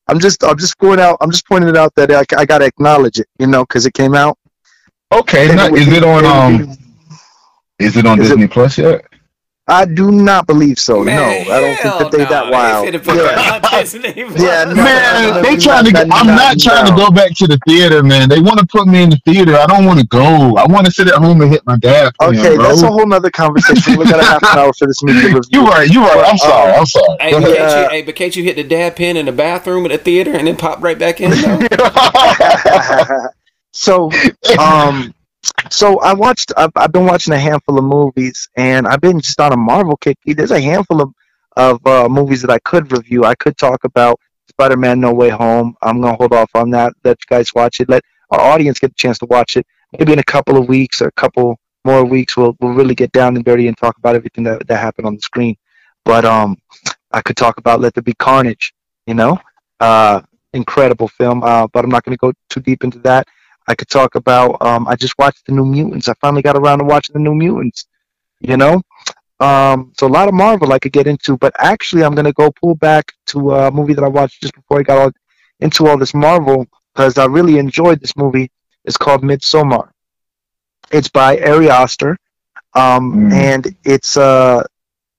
[0.08, 1.16] I'm just I'm just going out.
[1.22, 3.86] I'm just pointing it out that I, I got to acknowledge it, you know, because
[3.86, 4.36] it came out.
[5.12, 6.76] Okay, now, it is be- it on um?
[7.78, 9.04] Is it on is it- Disney Plus yet?
[9.70, 11.04] I do not believe so.
[11.04, 12.30] Man, no, I don't think that they no.
[12.30, 12.86] that wild.
[12.86, 13.36] They Yeah.
[13.36, 14.74] that on Disney Yeah, no.
[14.74, 15.92] Man, they no, trying to.
[15.92, 18.28] no, Get, I'm not trying to go back to the theater, man.
[18.28, 19.56] They want to put me in the theater.
[19.56, 20.56] I don't want to go.
[20.56, 22.12] I want to sit at home and hit my dad.
[22.20, 22.64] Plan, Okay, bro.
[22.68, 23.96] that's a whole nother conversation.
[23.98, 25.40] We got a half an hour for this movie review.
[25.50, 25.88] You right.
[25.88, 26.24] You right.
[26.28, 26.72] I'm sorry.
[26.72, 27.16] I'm sorry.
[27.20, 29.32] Hey, but can't Uh, you, hey, but can't you hit the dab pen in the
[29.32, 31.32] bathroom at the theater and then pop right back in?
[33.72, 34.10] so,
[34.58, 35.14] um,
[35.70, 36.52] so I watched.
[36.56, 39.96] I've, I've been watching a handful of movies, and I've been just on a Marvel
[39.96, 40.18] kick.
[40.26, 41.12] There's a handful of
[41.56, 43.24] of uh, movies that I could review.
[43.24, 45.74] I could talk about Spider-Man: No Way Home.
[45.82, 46.92] I'm gonna hold off on that.
[47.04, 47.88] Let you guys watch it.
[47.88, 49.66] Let our audience get a chance to watch it.
[49.98, 53.12] Maybe in a couple of weeks or a couple more weeks, we'll we'll really get
[53.12, 55.56] down and dirty and talk about everything that that happened on the screen.
[56.04, 56.56] But um,
[57.12, 58.72] I could talk about Let There Be Carnage.
[59.06, 59.38] You know,
[59.80, 60.20] uh,
[60.52, 61.42] incredible film.
[61.42, 63.26] Uh, but I'm not to go too deep into that.
[63.68, 64.60] I could talk about.
[64.62, 66.08] Um, I just watched the New Mutants.
[66.08, 67.86] I finally got around to watching the New Mutants.
[68.40, 68.80] You know,
[69.40, 71.36] um, so a lot of Marvel I could get into.
[71.36, 74.54] But actually, I'm going to go pull back to a movie that I watched just
[74.54, 75.12] before I got all,
[75.60, 78.50] into all this Marvel because I really enjoyed this movie.
[78.84, 79.90] It's called Midsommar.
[80.90, 82.16] It's by Ari Aster,
[82.74, 83.32] um, Mm.
[83.32, 84.64] and it's uh,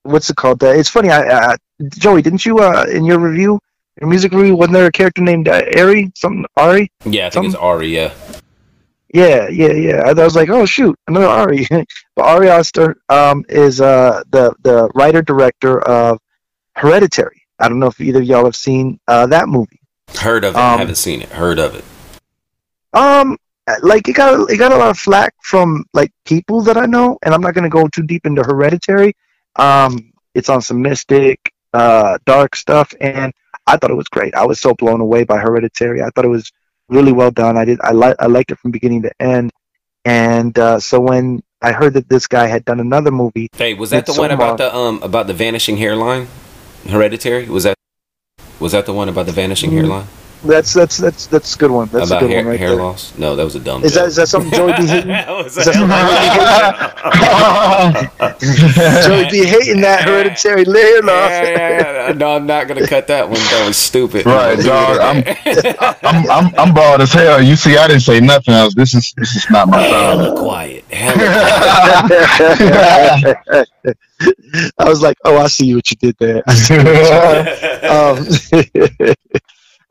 [0.02, 0.62] what's it called?
[0.62, 1.08] Uh, it's funny.
[1.10, 1.56] I, I
[1.96, 3.58] Joey, didn't you uh, in your review,
[4.00, 6.12] your music review, wasn't there a character named uh, Ari?
[6.16, 6.90] Something Ari?
[7.04, 7.86] Yeah, I think it's Ari.
[7.88, 8.12] Yeah.
[9.12, 10.02] Yeah, yeah, yeah.
[10.06, 11.66] I, I was like, oh shoot, another Ari.
[12.16, 16.18] but Ari Aster um, is uh, the the writer director of
[16.74, 17.42] Hereditary.
[17.58, 19.80] I don't know if either of y'all have seen uh, that movie.
[20.18, 20.58] Heard of it.
[20.58, 21.28] Um, haven't seen it.
[21.28, 21.84] Heard of it.
[22.94, 23.36] Um,
[23.82, 27.18] like it got it got a lot of flack from like people that I know,
[27.22, 29.14] and I'm not gonna go too deep into Hereditary.
[29.56, 33.32] Um, it's on some mystic, uh, dark stuff, and
[33.66, 34.34] I thought it was great.
[34.34, 36.02] I was so blown away by Hereditary.
[36.02, 36.50] I thought it was
[36.88, 37.56] really well done.
[37.56, 37.80] I did.
[37.82, 38.16] I like.
[38.18, 39.50] I liked it from beginning to end.
[40.04, 43.90] And uh, so when I heard that this guy had done another movie, Hey, was
[43.90, 46.28] that the one about the um about the vanishing hairline?
[46.88, 47.48] Hereditary?
[47.48, 47.76] Was that
[48.58, 50.06] was that the one about the vanishing Mm, hairline?
[50.44, 51.88] That's that's that's that's a good one.
[51.88, 52.76] That's about a good hair, one right hair there.
[52.76, 53.12] loss?
[53.18, 53.82] No, that was a dumb.
[53.84, 54.08] Is that joke.
[54.08, 55.08] is that something Joey be hating?
[55.10, 55.88] That was Is a that hell
[59.02, 61.30] Joey be hating that Hereditary hair loss.
[61.30, 62.12] yeah, yeah.
[62.16, 63.38] No, I'm not gonna cut that one.
[63.38, 64.24] That was stupid.
[64.26, 65.74] Right, dog, in there.
[66.02, 67.42] I'm, I'm I'm bald as hell.
[67.42, 68.74] You see, I didn't say nothing else.
[68.74, 70.84] This is this is not my Hella quiet.
[70.90, 73.36] Hella quiet.
[74.78, 76.42] I was like, oh, I see what you did there.
[76.46, 77.84] I see what you did.
[77.84, 78.26] um,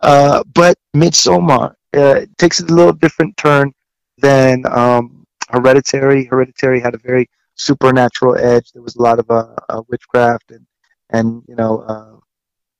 [0.01, 3.71] uh, but Midsommar uh, takes a little different turn
[4.17, 6.25] than um, Hereditary.
[6.25, 8.71] Hereditary had a very supernatural edge.
[8.71, 10.65] There was a lot of uh, uh, witchcraft and
[11.11, 12.15] and you know uh,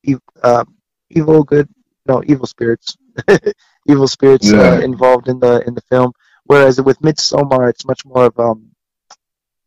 [0.07, 0.63] ev- uh,
[1.09, 1.67] evil, good,
[2.07, 2.97] no evil spirits,
[3.88, 4.82] evil spirits uh, Yeah.
[4.82, 6.13] involved in the in the film.
[6.45, 8.72] Whereas with Midsommar, it's much more of um,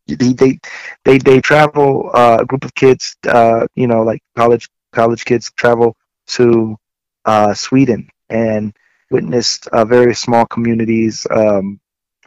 [0.07, 0.59] they they
[1.05, 5.51] they, they travel uh, a group of kids, uh, you know, like college college kids
[5.57, 5.97] travel
[6.27, 6.77] to
[7.25, 8.75] uh, Sweden and
[9.11, 11.81] witnessed uh, very small communities, um,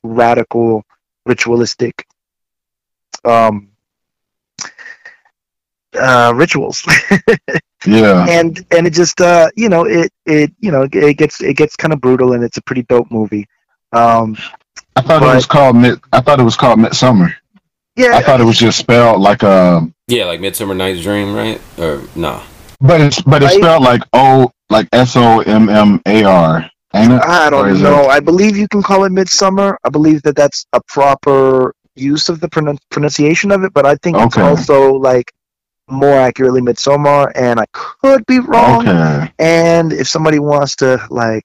[0.03, 0.83] radical,
[1.25, 2.05] ritualistic
[3.25, 3.69] um,
[5.99, 6.85] uh, rituals,
[7.85, 8.25] yeah.
[8.29, 11.75] and and it just uh, you know it it you know it gets it gets
[11.75, 13.47] kind of brutal, and it's a pretty dope movie.
[13.91, 14.37] Um,
[14.95, 15.99] I thought it was called mid.
[16.11, 17.35] I thought it was called Midsummer.
[17.95, 21.61] yeah, I thought it was just spelled like um, yeah, like Midsummer Night's Dream, right?
[21.77, 22.43] Or nah.
[22.81, 23.61] But it's but it's Right.
[23.63, 26.69] spelled like O like S O M M A R.
[26.93, 27.21] Ain't it?
[27.23, 28.07] I don't is it- know.
[28.07, 29.77] I believe you can call it midsummer.
[29.83, 33.95] I believe that that's a proper use of the pronun- pronunciation of it, but I
[33.95, 35.31] think it's also like
[35.89, 38.87] more accurately midsummer, and I could be wrong.
[38.87, 39.31] Okay.
[39.39, 41.43] And if somebody wants to like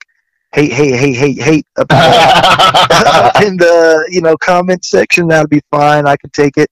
[0.53, 5.47] hate, hate, hate, hate, hate up in the, in the you know comment section, that'll
[5.47, 6.07] be fine.
[6.07, 6.69] I could take it.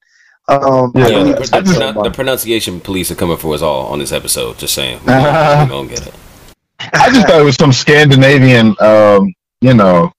[0.48, 3.54] Um, Yeah, I Yeah, believe the, the, I pronun- the pronunciation police are coming for
[3.54, 4.58] us all on this episode.
[4.58, 6.14] Just saying, we gonna, we gonna get it.
[6.94, 10.12] I just thought it was some Scandinavian, um, you know,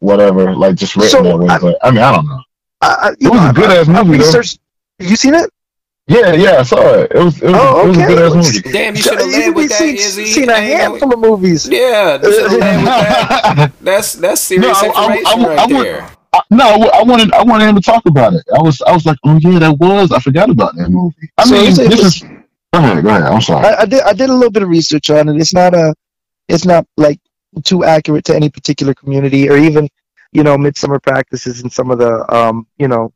[0.00, 1.48] whatever, like just written So, that way.
[1.48, 2.42] I- But I mean, I don't know.
[2.82, 4.24] I, I, It was know, a good I- ass movie, though.
[4.24, 4.60] researched-
[4.98, 5.50] You seen it?
[6.08, 7.12] Yeah, yeah, I saw it.
[7.12, 8.72] It was, it was, Oh, it was a good ass movie.
[8.72, 10.26] Damn, you should have led You've that, seen, Izzy.
[10.26, 11.68] seen a Ain't no- handful of movies.
[11.68, 13.72] Yeah, you should have led with that.
[13.80, 16.10] That's that's serious No, I- I- information I- right I would- there.
[16.34, 18.42] I- no, I, wanted, I wanted him to talk about it.
[18.56, 20.12] I was, I was like, oh yeah, that was.
[20.12, 21.30] I forgot about that movie.
[21.38, 22.20] I So mean, this is.
[22.22, 23.22] Go ahead, go ahead.
[23.22, 23.66] I'm sorry.
[23.66, 25.36] I, I did I did a little bit of research on it.
[25.38, 25.94] It's not a
[26.48, 27.20] it's not like
[27.64, 29.90] too accurate to any particular community or even
[30.32, 33.12] you know midsummer practices in some of the um you know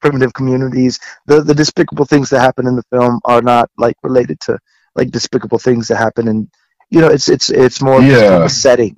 [0.00, 0.98] primitive communities.
[1.26, 4.58] The the despicable things that happen in the film are not like related to
[4.96, 6.50] like despicable things that happen in
[6.90, 8.40] you know it's it's it's more Yeah.
[8.40, 8.96] the setting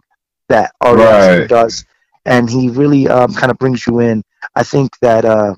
[0.49, 0.97] that Aster
[1.41, 1.49] Right.
[1.49, 1.85] does,
[2.27, 4.23] and he really um kind of brings you in.
[4.55, 5.55] I think that uh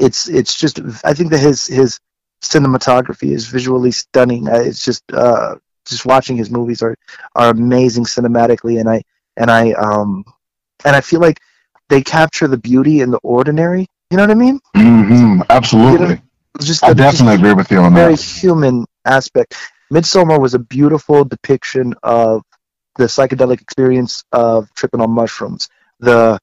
[0.00, 2.00] it's it's just I think that his his
[2.42, 4.46] cinematography is visually stunning.
[4.50, 5.56] It's just uh,
[5.86, 6.96] just watching his movies are
[7.34, 9.02] are amazing cinematically, and I
[9.36, 10.24] and I um
[10.84, 11.40] and I feel like
[11.88, 13.86] they capture the beauty in the ordinary.
[14.10, 14.60] You know what I mean?
[14.76, 16.20] hmm absolutely.
[16.56, 18.20] It's Just I definitely agree with you on very that.
[18.20, 19.56] Very human aspect.
[19.90, 22.42] Midsummer was a beautiful depiction of
[22.96, 25.68] the psychedelic experience of tripping on mushrooms.
[26.00, 26.38] The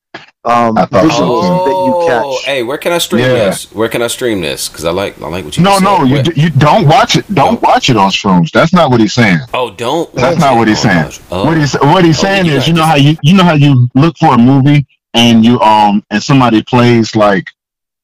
[0.46, 1.70] um, I thought so, visuals too.
[1.70, 2.06] that you Oh,
[2.40, 2.46] catch.
[2.46, 3.34] hey, where can I stream Yeah.
[3.34, 3.70] this?
[3.74, 4.70] Where can I stream this?
[4.70, 5.84] Because I like I like what you No, said.
[5.84, 7.26] no, you, d- you don't watch it.
[7.36, 8.52] Don't watch it on shrooms.
[8.52, 9.40] That's not what he's saying.
[9.54, 10.12] oh, don't.
[10.16, 11.12] That's watch not it what he's saying.
[11.30, 11.46] Oh.
[11.46, 13.90] What he's what he's Oh, saying is, you know how you you know how you
[13.96, 17.44] look for a movie and you um and somebody plays like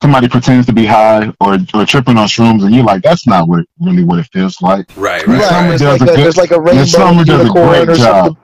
[0.01, 3.47] somebody pretends to be high or or tripping on shrooms and you're like that's not
[3.47, 4.85] what really what it feels like.
[4.97, 5.39] right, Right.
[5.39, 5.77] right, Summer.
[5.77, 8.25] There's does like, a a, good- there's like a rainbow Summer does a great job.
[8.25, 8.37] something.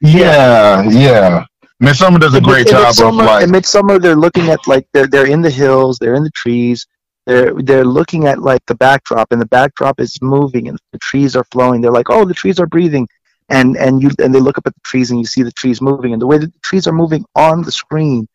[0.00, 1.44] Yeah, yeah.
[1.80, 4.48] Miss Summer does a In- great in job of Midsummer, like in midsummer they're looking
[4.48, 6.86] at like they're they're in the hills they're in the trees
[7.26, 11.34] they're they're looking at like the backdrop and the backdrop is moving and the trees
[11.36, 13.06] are flowing they're like oh the trees are breathing
[13.50, 15.80] and and you and they look up at the trees and you see the trees
[15.82, 18.26] moving and the way that the trees are moving on the screen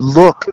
[0.00, 0.46] look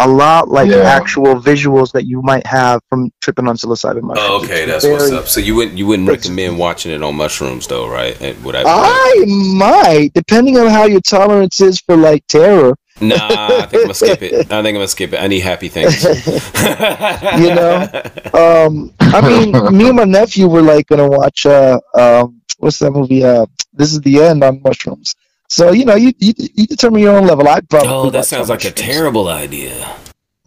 [0.00, 0.78] a lot like Yeah.
[0.78, 4.86] actual visuals that you might have from tripping on psilocybin mushrooms Oh, okay, It's that's
[4.86, 5.26] what's up.
[5.28, 8.20] So you wouldn't you wouldn't recommend watching it on mushrooms though, right?
[8.20, 8.62] And Would I?
[8.64, 12.74] I might, depending on how your tolerance is for like terror.
[13.00, 14.34] Nah, I think I'm gonna skip it.
[14.34, 15.18] I think I'm gonna skip it.
[15.22, 16.04] I need happy things.
[17.38, 17.88] You know?
[18.34, 21.46] Um, I mean, me and my nephew were like gonna watch.
[21.46, 23.24] Uh, um, what's that movie?
[23.24, 25.14] Uh, this is the end on mushrooms.
[25.48, 27.48] So you know, you you, you determine your own level.
[27.48, 27.88] I probably.
[27.88, 29.96] Oh, that sounds like a terrible idea.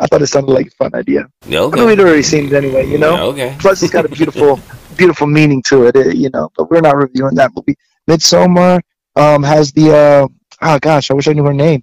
[0.00, 1.28] I thought it sounded like a fun idea.
[1.46, 1.86] No, I mean, Okay.
[1.86, 3.14] we'd already seen it anyway, you know.
[3.14, 3.56] Yeah, okay.
[3.58, 4.60] Plus, it's got a beautiful,
[4.96, 6.50] beautiful meaning to it, uh, you know.
[6.56, 7.76] But we're not reviewing that movie.
[8.08, 8.80] Midsommar
[9.16, 10.28] um, has the uh,
[10.62, 11.82] oh gosh, I wish I knew her name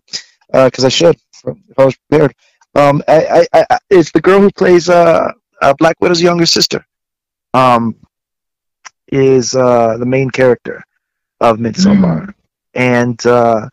[0.52, 2.34] because I should if I was prepared.
[2.74, 5.32] Um, I, I, I, it's the girl who plays uh,
[5.62, 6.86] uh, Black Widow's younger sister.
[7.54, 7.96] Um,
[9.10, 10.84] is uh, the main character
[11.42, 12.34] of Midsommar,
[12.74, 13.68] and uh,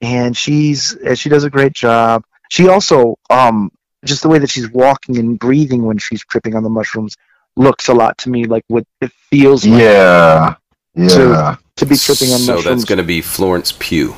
[0.00, 2.24] and she's she does a great job.
[2.50, 3.70] She also um,
[4.04, 7.16] just the way that she's walking and breathing when she's tripping on the mushrooms
[7.56, 10.54] looks a lot to me like what it feels like Yeah.
[10.94, 11.56] Yeah.
[11.76, 12.64] to be tripping on so mushrooms.
[12.64, 14.14] that's gonna be Florence Pugh.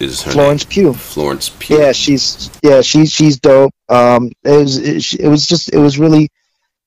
[0.00, 0.92] Is her Florence Pugh.
[0.94, 1.78] Florence Pugh.
[1.78, 3.72] Yeah, she's yeah, she's she's dope.
[3.88, 6.30] Um, it was it, it was just it was really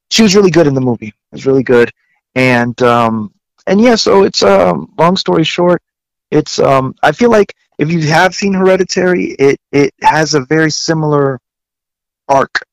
[0.10, 1.08] she was really good in the movie.
[1.08, 1.92] It was really good,
[2.36, 3.34] and um
[3.68, 5.82] and yeah, so it's um long story short,
[6.32, 10.72] it's um I feel like if you have seen Hereditary, it it has a very
[10.72, 11.40] similar
[12.30, 12.64] arc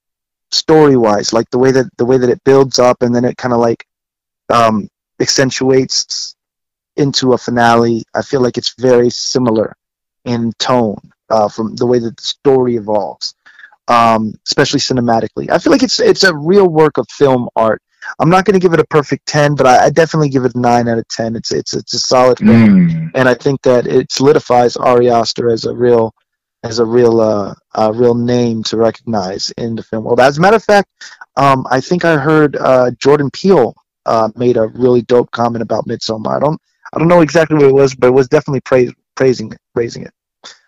[0.50, 3.36] story wise, like the way that the way that it builds up and then it
[3.36, 3.86] kind of like
[4.50, 4.88] um
[5.20, 6.36] accentuates
[6.96, 8.04] into a finale.
[8.14, 9.76] I feel like it's very similar
[10.24, 10.98] in tone
[11.30, 13.34] uh, from the way that the story evolves,
[13.88, 15.50] um, especially cinematically.
[15.50, 17.82] I feel like it's it's a real work of film art.
[18.18, 20.54] I'm not going to give it a perfect ten, but I, I definitely give it
[20.54, 21.36] a nine out of ten.
[21.36, 23.10] It's it's it's a solid film, Mm.
[23.14, 26.14] and I think that it solidifies Ari Aster as a real
[26.62, 30.20] as a real uh, a real name to recognize in the film world.
[30.20, 30.88] As a matter of fact,
[31.36, 33.74] um, I think I heard uh, Jordan Peele
[34.06, 36.36] uh, made a really dope comment about Midsommar.
[36.36, 36.60] I don't
[36.92, 40.02] I don't know exactly what it was, but it was definitely praise, praising it, praising
[40.02, 40.12] it,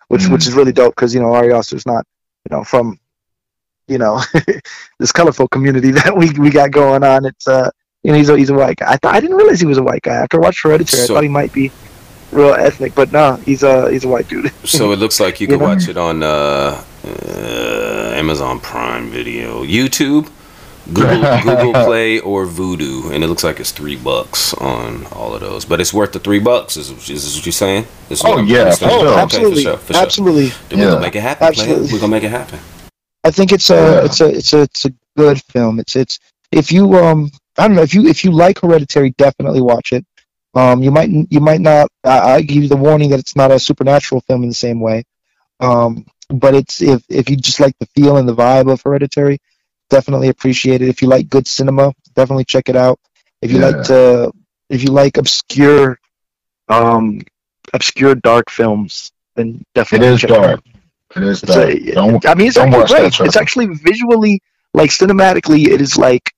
[0.07, 0.31] which Mm.
[0.33, 2.05] which is really dope because you know Ari Aster's not
[2.49, 2.99] you know from
[3.87, 4.21] you know
[4.99, 7.25] this colorful community that we we got going on.
[7.25, 7.69] It's uh
[8.03, 8.91] you know he's a he's a white guy.
[8.93, 10.15] I thought I didn't realize he was a white guy.
[10.15, 11.71] After I watched Hereditary, So- I thought he might be
[12.31, 14.51] real ethnic, but no, he's a he's a white dude.
[14.65, 15.65] So it looks like you You can know?
[15.65, 20.29] watch it on uh, uh, Amazon Prime Video, YouTube,
[20.91, 25.41] Google, Google Play, or Vudu, and it looks like it's three bucks on all of
[25.41, 25.63] those.
[25.65, 26.75] But it's worth the three bucks.
[26.75, 27.85] Is, is this what you're saying?
[28.09, 28.97] This is Oh, what yeah, understanding?
[28.99, 29.13] for sure.
[29.13, 30.01] Okay, absolutely, for sure, for sure.
[30.03, 30.47] absolutely.
[30.69, 30.91] Then we're Yeah.
[30.91, 31.47] gonna make it happen.
[31.47, 31.93] Absolutely.
[31.93, 32.59] We're gonna make it happen.
[33.23, 34.05] I think it's a Yeah.
[34.05, 35.79] it's a it's a it's a good film.
[35.79, 36.19] It's it's
[36.51, 40.05] if you um I don't know if you if you like Hereditary, definitely watch it.
[40.55, 41.89] Um, you might you might not.
[42.03, 44.79] I, I give you the warning that it's not a supernatural film in the same
[44.79, 45.03] way.
[45.59, 49.39] Um, but it's if if you just like the feel and the vibe of Hereditary,
[49.89, 50.89] definitely appreciate it.
[50.89, 52.99] If you like good cinema, definitely check it out.
[53.41, 53.67] If you Yeah.
[53.67, 54.31] like to
[54.69, 55.99] if you like obscure
[56.69, 57.21] um
[57.73, 60.41] obscure dark films, then definitely is check it out.
[60.43, 60.61] dark.
[60.65, 60.72] It
[61.21, 61.69] is It's dark.
[61.69, 63.27] a- Don't- I mean, it's actually watch that, great.
[63.27, 64.41] It's actually visually,
[64.73, 66.31] like cinematically, it is like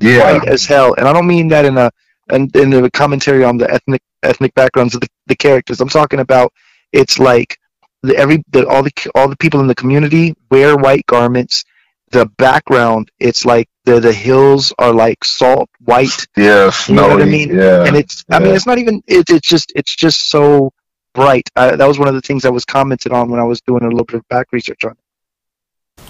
[0.00, 0.20] Yeah.
[0.38, 0.94] bright as hell.
[0.96, 1.90] And I don't mean that in a
[2.32, 5.80] in, in a commentary on the ethnic ethnic backgrounds of the, the characters.
[5.80, 6.52] I'm talking about
[6.92, 7.58] it's like
[8.04, 11.64] the, every the, all the all the people in the community wear white garments.
[12.12, 17.22] The background, it's like the the hills are like salt white, yeah, You know what
[17.22, 17.54] I snowy, mean?
[17.56, 17.84] Yeah.
[17.86, 20.72] and it's I mean it's not even it, it's just it's just so
[21.14, 21.48] bright.
[21.56, 23.82] Uh, that was one of the things I was commented on when I was doing
[23.82, 24.92] a little bit of back research on.
[24.92, 24.98] it.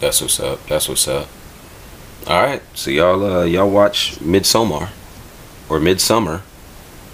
[0.00, 0.64] That's what's up.
[0.66, 1.28] That's what's up.
[2.26, 2.62] All right.
[2.74, 4.90] So y'all uh y'all watch Midsommar
[5.68, 6.42] or Midsummer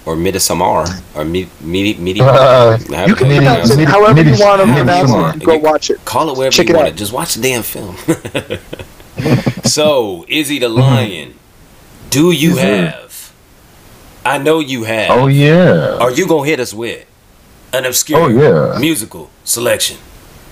[0.05, 2.21] or Midsommar or Mid Midi Midi.
[2.21, 2.77] Uh,
[3.07, 5.35] You can Midi- pronounce it Midi- however you want to Midi- pronounce Midsommar.
[5.41, 5.45] it.
[5.45, 6.03] Go watch it.
[6.05, 6.89] Call it whatever Check you it want.
[6.89, 6.95] out.
[6.95, 7.95] Just watch the damn film.
[9.63, 10.61] so, Izzy Mm-hmm.
[10.61, 11.33] the Lion,
[12.09, 13.33] do you have?
[14.25, 15.09] I know you have.
[15.11, 15.97] Oh yeah.
[15.99, 17.05] Are you gonna hit us with
[17.77, 18.79] an obscure Oh yeah.
[18.79, 19.97] musical selection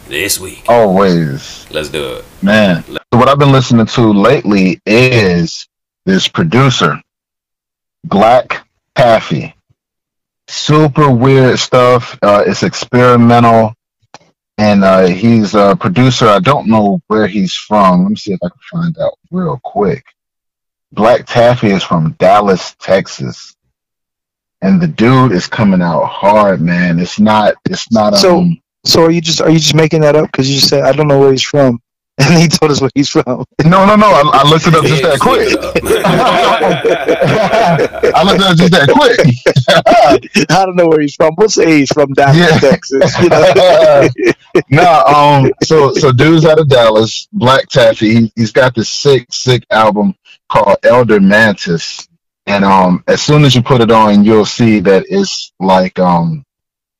[0.08, 0.64] this week?
[0.68, 1.66] Always.
[1.72, 2.26] Let's do it.
[2.42, 5.68] Man, so what I've been listening to lately is
[6.06, 7.02] this producer,
[8.04, 9.54] Black Taffy.
[10.48, 12.18] Super weird stuff.
[12.22, 13.74] Uh, it's experimental,
[14.60, 16.28] and uh, he's a producer.
[16.28, 18.04] I don't know where he's from.
[18.04, 20.06] Let me see if I can find out real quick.
[20.92, 23.55] Black Taffy is from Dallas, Texas,
[24.62, 27.00] and the dude is coming out hard, man.
[27.00, 27.56] It's not.
[27.70, 28.16] It's not.
[28.18, 30.70] So- Um, So are you just are you just making that up because you just
[30.70, 31.80] said I don't know where he's from,
[32.20, 33.44] and he told us where he's from.
[33.66, 34.06] no, no, no.
[34.08, 35.50] I, I looked it up just that quick.
[38.14, 39.20] I looked it up just that quick.
[40.52, 41.34] I don't know where he's from.
[41.38, 42.60] We'll say he's from Dallas, Yeah.
[42.60, 43.18] Texas.
[43.20, 44.08] You know?
[44.70, 48.14] no, um, so so dude's out of Dallas, Black Taffy.
[48.16, 50.16] He, he's got this sick, sick album
[50.50, 52.08] called Elder Mantis,
[52.48, 56.44] and um, as soon as you put it on, you'll see that it's like um,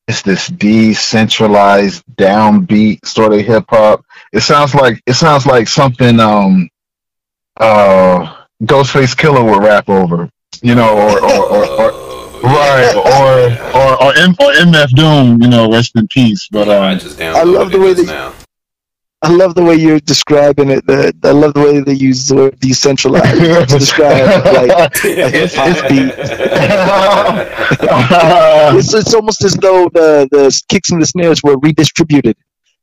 [0.08, 4.06] it's this decentralized, downbeat sort of hip hop.
[4.34, 6.70] It sounds like it sounds like something um,
[7.58, 10.30] uh, Ghostface Killah would rap over,
[10.62, 15.48] you know, or or, or, or right, or or or, M- or MF Doom, you
[15.50, 16.48] know, rest in peace.
[16.52, 18.45] But I um, just I love the way just that- now.
[19.26, 20.86] I love the way you're describing it.
[20.86, 25.52] The, I love the way they use the word decentralized to describe like a hip
[25.56, 26.14] hop beat.
[28.78, 32.36] It's, it's almost as though the the kicks and the snares were redistributed.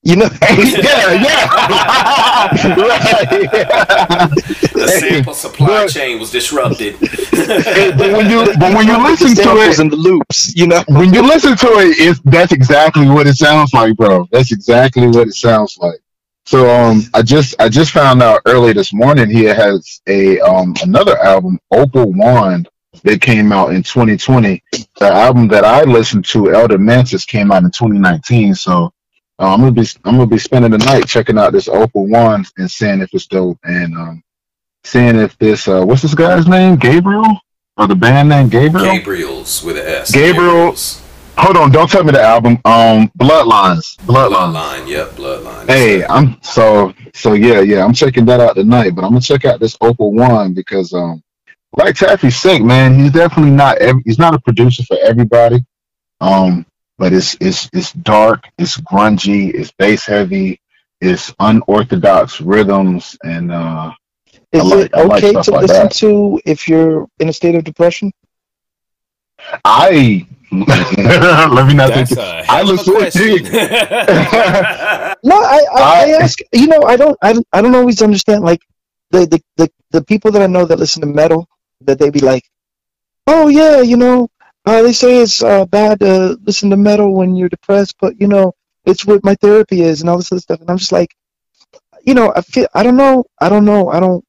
[0.04, 0.28] You know?
[0.42, 1.46] yeah, yeah.
[2.74, 3.30] right.
[4.72, 6.96] The sample supply But- chain was disrupted.
[6.98, 10.52] but when you but when you listen to it, and the loops.
[10.56, 10.82] You know?
[10.88, 14.26] when you listen to it, it's that's exactly what it sounds like, bro.
[14.32, 16.00] That's exactly what it sounds like.
[16.44, 20.74] So um, I just I just found out early this morning he has a um
[20.82, 22.68] another album, Opal Wand,
[23.04, 24.62] that came out in 2020.
[24.98, 28.54] The album that I listened to, Elder Mantis, came out in 2019.
[28.54, 28.92] So
[29.38, 32.48] uh, I'm gonna be I'm gonna be spending the night checking out this Opal Wand
[32.58, 34.22] and seeing if it's dope and um
[34.84, 37.38] seeing if this uh what's this guy's name Gabriel
[37.76, 38.84] or the band name Gabriel.
[38.84, 40.10] Gabriel's with an S.
[40.10, 41.01] Gabriel- Gabriel's.
[41.38, 42.52] Hold on, don't tell me the album.
[42.64, 43.96] Um, Bloodlines.
[43.98, 44.52] Bloodlines.
[44.52, 44.88] Bloodline.
[44.88, 45.66] Yep, bloodline.
[45.66, 47.84] Hey, I'm so so yeah yeah.
[47.84, 51.22] I'm checking that out tonight, but I'm gonna check out this Opal Wand because um,
[51.72, 52.94] Black Taffy's sick, man.
[52.98, 55.64] He's definitely not every, he's not a producer for everybody.
[56.20, 56.64] Um,
[56.98, 60.60] but it's it's it's dark, it's grungy, it's bass heavy,
[61.00, 63.90] it's unorthodox rhythms, and uh,
[64.52, 65.92] Is like- it I like okay to like listen that.
[65.94, 68.12] to if you're in a state of depression?
[69.64, 70.26] I
[71.56, 72.18] let me not That's think.
[72.48, 73.44] I look of a listen question.
[75.24, 76.38] No, I, I, I I- ask.
[76.52, 78.44] You know, I don't, I, don't- I don't always understand.
[78.44, 78.60] Like
[79.10, 81.48] the, the, the, the people that I know that listen to metal,
[81.82, 82.42] that they be like,
[83.26, 84.28] "Oh yeah, you know,
[84.66, 88.26] uh, they say it's uh, bad to listen to metal when you're depressed, but you
[88.28, 88.52] know,
[88.84, 91.14] it's what my therapy is and all this other stuff." And I'm just like,
[92.04, 94.24] you know, I feel, I don't know, I don't know, I don't,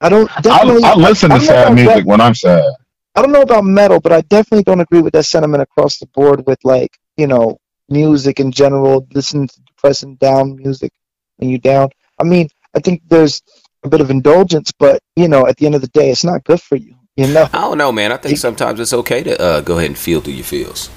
[0.00, 0.84] I don't I, definitely.
[0.84, 2.72] I listen I to don't know sad music rap- when I'm sad.
[3.14, 6.06] I don't know about metal, but I definitely don't agree with that sentiment across the
[6.06, 7.58] board with like, you know,
[7.88, 10.92] music in general, listening to depressing down music
[11.36, 11.90] when you're down.
[12.18, 13.42] I mean, I think there's
[13.84, 16.44] a bit of indulgence, but you know, at the end of the day, it's not
[16.44, 16.96] good for you.
[17.16, 17.48] You know?
[17.52, 18.10] I don't know, man.
[18.10, 20.90] I think sometimes it's okay to uh, go ahead and feel through your feels.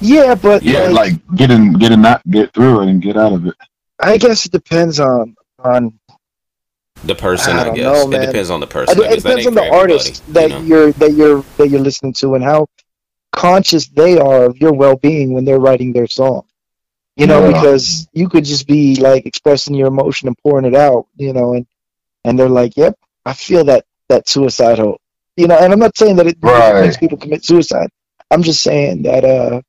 [0.00, 3.16] Yeah, but Yeah, like, like get in, get in that, get through it, and get
[3.16, 3.54] out of it.
[3.98, 5.98] I guess it depends on on
[7.04, 8.06] The person, I I, don't guess.
[8.06, 8.94] know, it depends on the person.
[8.96, 10.64] think I it guess that depends on the artist that you know?
[10.64, 12.66] you're that you're that you're listening to and how
[13.32, 16.42] conscious they are of your well-being when they're writing their song.
[17.16, 17.52] You know, Yeah.
[17.52, 21.54] because you could just be like expressing your emotion and pouring it out, you know,
[21.54, 21.66] and
[22.24, 25.00] and they're like, "Yep, I feel that that suicidal."
[25.36, 26.80] You know, and I'm not saying that it Right.
[26.82, 27.90] makes people commit suicide.
[28.30, 29.60] I'm just saying that uh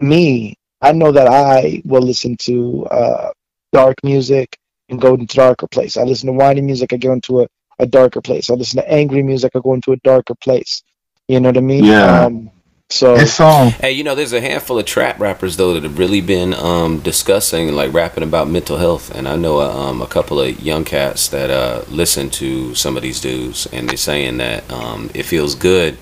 [0.00, 3.30] me, I know that I will listen to uh
[3.72, 4.56] dark music
[4.88, 5.96] and go into darker place.
[5.96, 7.46] I listen to whiny music, I go into a,
[7.78, 8.50] a darker place.
[8.50, 10.82] I listen to angry music, I go into a darker place.
[11.28, 11.84] You know what I mean?
[11.84, 12.24] Yeah.
[12.24, 12.50] Um,
[12.92, 16.20] so It's Hey, you know, there's a handful of trap rappers though that have really
[16.20, 20.38] been um, discussing, like rapping about mental health, and I know uh, um, a couple
[20.38, 24.70] of young cats that uh, listen to some of these dudes, and they're saying that
[24.70, 25.96] um, it feels good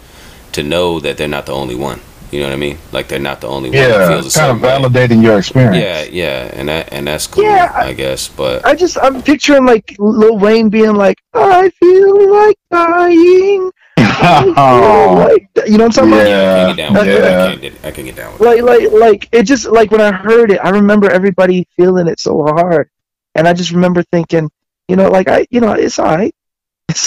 [0.52, 2.00] to know that they're not the only one.
[2.30, 2.78] You know what I mean?
[2.92, 4.88] Like they're not the only one that yeah, feels kind of same way.
[4.88, 5.76] validating your experience.
[5.76, 8.28] Yeah, yeah, and that and that's cool, Yeah, I, guess.
[8.28, 13.70] But I just I'm picturing like Lil Wayne being like, I feel like dying.
[14.22, 16.28] Oh, like you know what I'm talking about?
[16.28, 17.30] yeah, I can get down with that.
[17.32, 17.52] yeah.
[17.52, 20.12] I get, I can get down with like like like it just like when I
[20.12, 22.90] heard it, I remember everybody feeling it so hard,
[23.34, 24.50] and I just remember thinking,
[24.88, 26.39] you know, like I, you know, it's alright, it's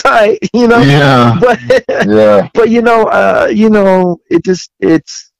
[0.05, 1.59] alright, you know, yeah, but
[2.07, 5.31] yeah, but you know, uh, you know, it just it's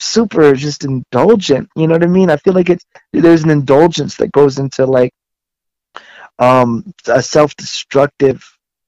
[0.00, 1.68] super just indulgent.
[1.76, 2.30] You know what I mean?
[2.30, 5.12] I feel like it's there's an indulgence that goes into like
[6.38, 8.44] um a self-destructive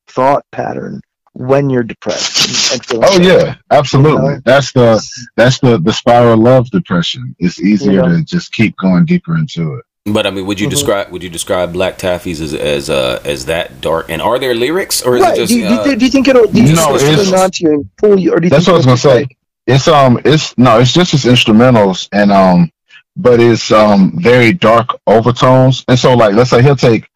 [0.08, 1.00] thought pattern
[1.32, 2.72] when you're depressed.
[2.72, 4.24] And, and Oh yeah, absolutely.
[4.24, 4.40] You know?
[4.44, 5.02] That's the
[5.36, 7.36] that's the the spiral of depression.
[7.38, 8.08] It's easier Yeah.
[8.08, 9.84] to just keep going deeper into it.
[10.06, 10.70] But I mean, would you Mhm.
[10.70, 14.06] describe would you describe Black Taffy's as as uh, as that dark?
[14.08, 15.34] And are there lyrics, or is Right?
[15.34, 16.46] it just do, you, do, you uh, think, do you think it'll?
[16.46, 18.50] Do you No, think it's- turn on to you and pull you, or do you
[18.50, 19.36] That's what I was gonna it'll say.
[19.66, 22.70] It's um, it's no, it's just his instrumentals and um,
[23.16, 25.84] but it's um very dark overtones.
[25.88, 27.08] And so like, let's say he'll take,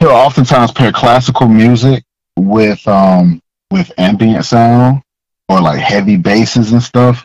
[0.00, 2.02] he'll oftentimes pair classical music
[2.36, 5.02] with um with ambient sound
[5.48, 7.24] or like heavy basses and stuff.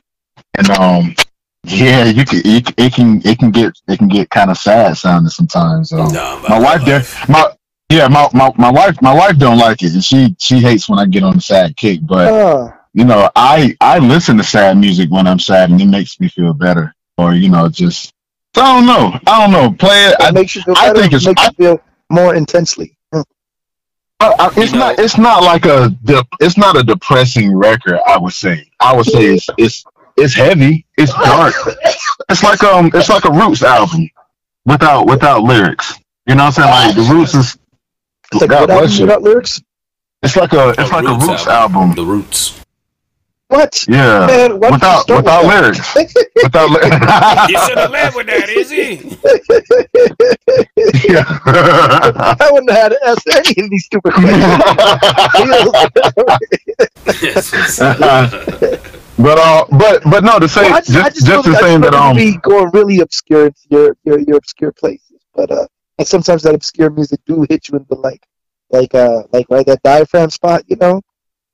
[0.56, 1.16] And um,
[1.64, 4.98] yeah, you can it, it can it can get it can get kind of sad
[4.98, 5.92] sounding sometimes.
[5.94, 7.52] Um, No, my wife there, my
[7.90, 10.98] yeah, my, my my wife my wife don't like it, and she she hates when
[11.00, 12.00] I get on the sad kick.
[12.04, 15.86] But Uh, you know, I I listen to sad music when I'm sad, and it
[15.88, 16.96] makes me feel better.
[17.18, 18.12] Or you know, just
[18.58, 19.72] I don't know, I don't know.
[19.72, 20.14] Play it.
[20.14, 21.00] it I, makes you feel I better.
[21.02, 22.98] think it's- makes I- you feel more intensely.
[23.14, 23.24] Mm.
[24.20, 27.56] I, I, it's You know- not it's not like a de- it's not a depressing
[27.56, 28.00] record.
[28.08, 28.68] I would say.
[28.80, 29.84] I would say it's it's
[30.18, 30.86] it's heavy.
[30.98, 31.54] It's dark.
[32.30, 34.10] It's like um it's like a Roots album
[34.66, 35.98] without without lyrics.
[36.28, 36.70] You know what I'm saying?
[36.70, 37.58] Like the Roots is.
[38.32, 39.62] It's like God album without lyrics?
[40.24, 41.76] It's like a it's A like a Roots Roots album.
[41.82, 41.96] album.
[41.96, 42.58] The Roots.
[43.48, 43.84] What?
[43.90, 44.28] Yeah.
[44.28, 45.96] Man, why don't you without start with without lyrics.
[46.44, 46.96] Without You lyrics.
[47.68, 49.18] should have led with that, Izzy.
[51.10, 51.26] yeah.
[52.40, 54.42] I wouldn't have had to ask any of these stupid questions.
[59.22, 61.42] But uh, but but no, to say Well, I just just, I just, just know
[61.44, 64.38] to that- I say that that um be going really obscure into your, your your
[64.38, 65.68] obscure places, but uh,
[65.98, 68.24] and sometimes that obscure music do hit you in the like,
[68.70, 71.02] like uh, like right that diaphragm spot, you know.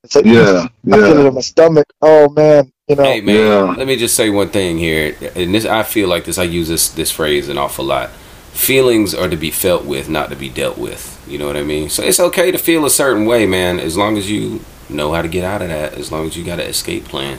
[0.03, 1.87] It's like yeah I feel it in my stomach.
[2.01, 3.03] Oh man, you know.
[3.03, 3.75] Hey man, Yeah.
[3.77, 6.37] let me just say one thing here, and this I feel like this.
[6.37, 8.09] I use this this phrase an awful lot.
[8.53, 11.23] Feelings are to be felt with, not to be dealt with.
[11.27, 11.89] You know what I mean?
[11.89, 15.21] So it's okay to feel a certain way, man, as long as you know how
[15.21, 15.93] to get out of that.
[15.93, 17.37] As long as you got an escape plan,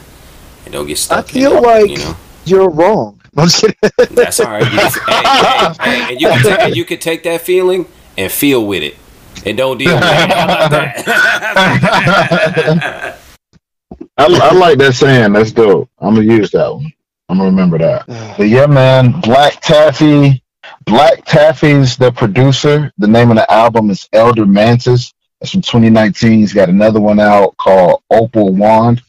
[0.68, 1.24] and don't get stuck.
[1.24, 2.14] I feel in it, like- you know
[2.44, 3.14] You're wrong.
[3.38, 3.76] I'm just kidding.
[4.14, 4.70] that's all right.
[4.70, 7.86] You just, hey, hey, hey, and you can take, you can take that feeling
[8.18, 8.96] and feel with it,
[9.46, 10.08] and don't deal with it.
[10.08, 11.04] That?
[14.18, 15.32] I, I like that saying.
[15.32, 15.88] That's dope.
[16.00, 16.92] I'm gonna use that one.
[17.28, 18.06] I'm gonna remember that.
[18.36, 20.42] But yeah, man, Black Taffy.
[20.84, 22.92] Black Taffy's the producer.
[22.98, 25.12] The name of the album is Elder Mantis.
[25.40, 26.32] That's from 2019.
[26.40, 29.02] He's got another one out called Opal Wand.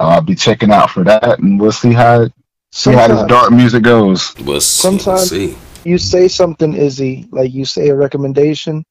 [0.00, 2.28] Uh, I'll be checking out for that, and we'll see how
[2.72, 4.34] see how this dark music goes.
[4.38, 4.88] We'll see.
[4.88, 5.56] We'll Sometimes- see.
[5.84, 8.84] you say something, Izzy, like you say a recommendation,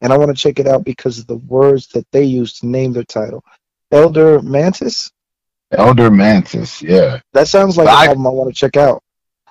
[0.00, 2.66] and I want to check it out because of the words that they use to
[2.66, 3.44] name their title.
[3.92, 5.10] Elder Mantis.
[5.72, 6.80] Elder Mantis.
[6.82, 9.02] Yeah, That sounds like I- an album I want to check out.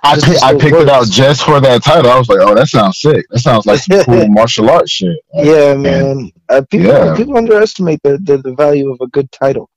[0.03, 2.11] I Just pi- those I picked it out just for that title.
[2.11, 3.25] I was like, oh, that sounds sick.
[3.31, 5.17] That sounds like some cool martial arts shit.
[5.33, 6.31] Like, Yeah, man.
[6.47, 7.15] Uh, people Yeah.
[7.15, 9.67] people underestimate the, the, the value of a good title.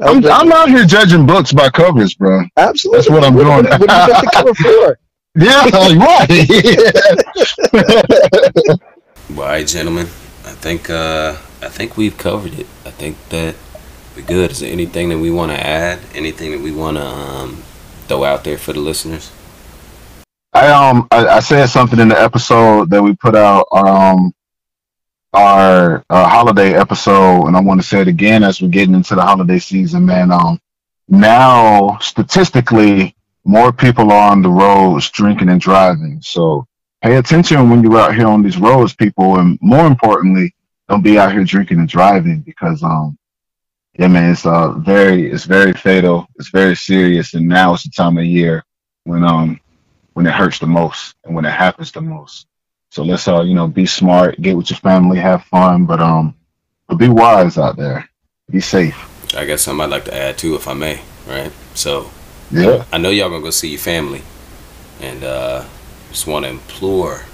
[0.00, 2.42] I'm, Elder- I'm out here judging books by covers, bro.
[2.56, 2.98] absolutely.
[2.98, 3.64] that's what I'm what, doing.
[3.64, 4.98] What, what do you got the cover for?
[5.36, 5.98] Yeah, right.
[7.72, 8.78] Well,
[9.30, 10.06] all right, gentlemen.
[10.44, 12.66] I think uh, I think we've covered it.
[12.84, 13.54] I think that
[14.16, 14.50] we're good.
[14.50, 16.00] Is there anything that we want to add?
[16.12, 17.62] Anything that we want to um,
[18.08, 19.30] throw out there for the listeners?
[20.54, 24.32] I um I, I said something in the episode that we put out um
[25.32, 29.14] our uh, holiday episode, and I want to say it again as we're getting into
[29.14, 30.30] the holiday season, man.
[30.32, 30.60] Um,
[31.08, 33.14] now statistically,
[33.44, 36.20] more people are on the roads drinking and driving.
[36.22, 36.66] So
[37.02, 40.54] pay attention when you're out here on these roads, people, and more importantly,
[40.88, 43.16] don't be out here drinking and driving because um
[43.98, 47.90] yeah man it's uh very it's very fatal it's very serious and now it's the
[47.90, 48.64] time of year
[49.04, 49.60] when um
[50.14, 52.46] when it hurts the most and when it happens the most
[52.90, 56.34] so let's uh you know be smart get with your family have fun but um
[56.88, 58.08] but be wise out there
[58.50, 61.00] be safe I guess something I'd like to add too, if I may.
[61.26, 61.52] Right.
[61.74, 62.10] So
[62.50, 64.22] yeah I know y'all gonna go see your family,
[65.00, 65.64] and uh,
[66.10, 67.24] just want to implore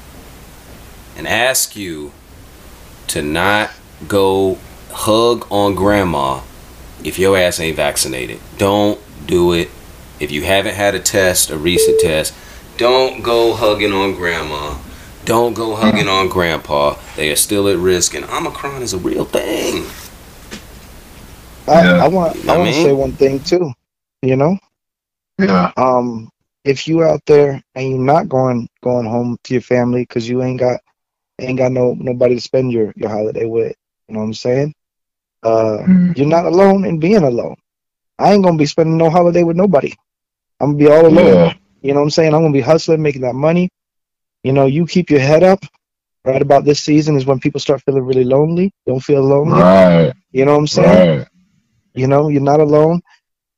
[1.16, 2.12] and ask you
[3.08, 3.70] to not
[4.08, 4.58] go
[4.90, 6.40] hug on grandma
[7.04, 8.40] if your ass ain't vaccinated.
[8.58, 9.70] Don't do it.
[10.18, 12.34] If you haven't had a test, a recent test,
[12.76, 14.76] don't go hugging on grandma.
[15.24, 16.96] Don't go hugging on grandpa.
[17.16, 19.84] They are still at risk, and Omicron is a real thing.
[21.66, 22.04] I, Yeah.
[22.04, 23.72] I want You know I want to say one thing too.
[24.22, 24.58] You know,
[25.38, 26.30] yeah um,
[26.64, 30.42] if you out there and you're not going going home to your family because you
[30.42, 30.80] ain't got
[31.40, 33.74] ain't got no nobody to spend your your holiday with,
[34.08, 34.74] you know what I'm saying?
[35.42, 36.16] Uh, Mhm.
[36.16, 37.56] you're not alone in being alone.
[38.18, 39.92] I ain't gonna be spending no holiday with nobody.
[40.60, 41.26] I'm gonna be all alone.
[41.26, 42.34] yeah You know what I'm saying?
[42.34, 43.68] I'm gonna be hustling, making that money.
[44.44, 45.64] You know, you keep your head up.
[46.24, 48.72] Right about this season is when people start feeling really lonely.
[48.86, 49.60] Don't feel lonely.
[49.60, 51.18] right You know what I'm saying?
[51.18, 51.28] right
[51.92, 53.02] You know, you're not alone.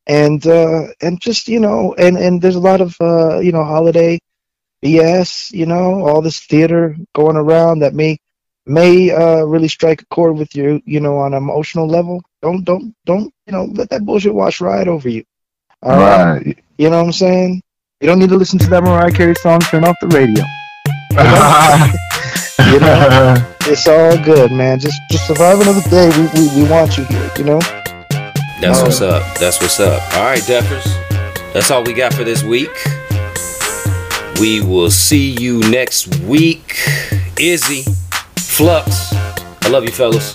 [0.08, 3.62] And uh and just, you know, and and there's a lot of uh, you know,
[3.64, 4.18] holiday
[4.84, 8.18] BS, you know, all this theater going around that may
[8.66, 12.20] may uh really strike a chord with you, you know, on an emotional level.
[12.42, 15.24] Don't don't don't, you know, let that bullshit wash right over you.
[15.82, 16.34] All right.
[16.34, 17.62] right You know what I'm saying?
[18.00, 20.44] You don't need to listen to that Mariah Carey song, turn off the radio.
[22.72, 23.36] You know?
[23.68, 24.78] It's all good, man.
[24.78, 26.08] Just just survive another day.
[26.16, 27.58] We we, we want you here, you know?
[28.60, 28.84] That's Oh.
[28.84, 29.38] what's um, up.
[29.38, 30.00] That's what's up.
[30.14, 30.84] All right, Duffers.
[31.52, 32.70] That's all we got for this week.
[34.40, 36.76] We will see you next week.
[37.40, 37.82] Izzy,
[38.36, 39.12] Flux.
[39.64, 40.34] I love you, fellas.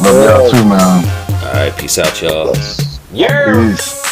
[0.00, 1.04] love y'all too man
[1.44, 2.46] All right, peace out, y'all.
[2.54, 3.00] Plus.
[3.12, 3.44] Yeah.
[3.70, 4.07] peace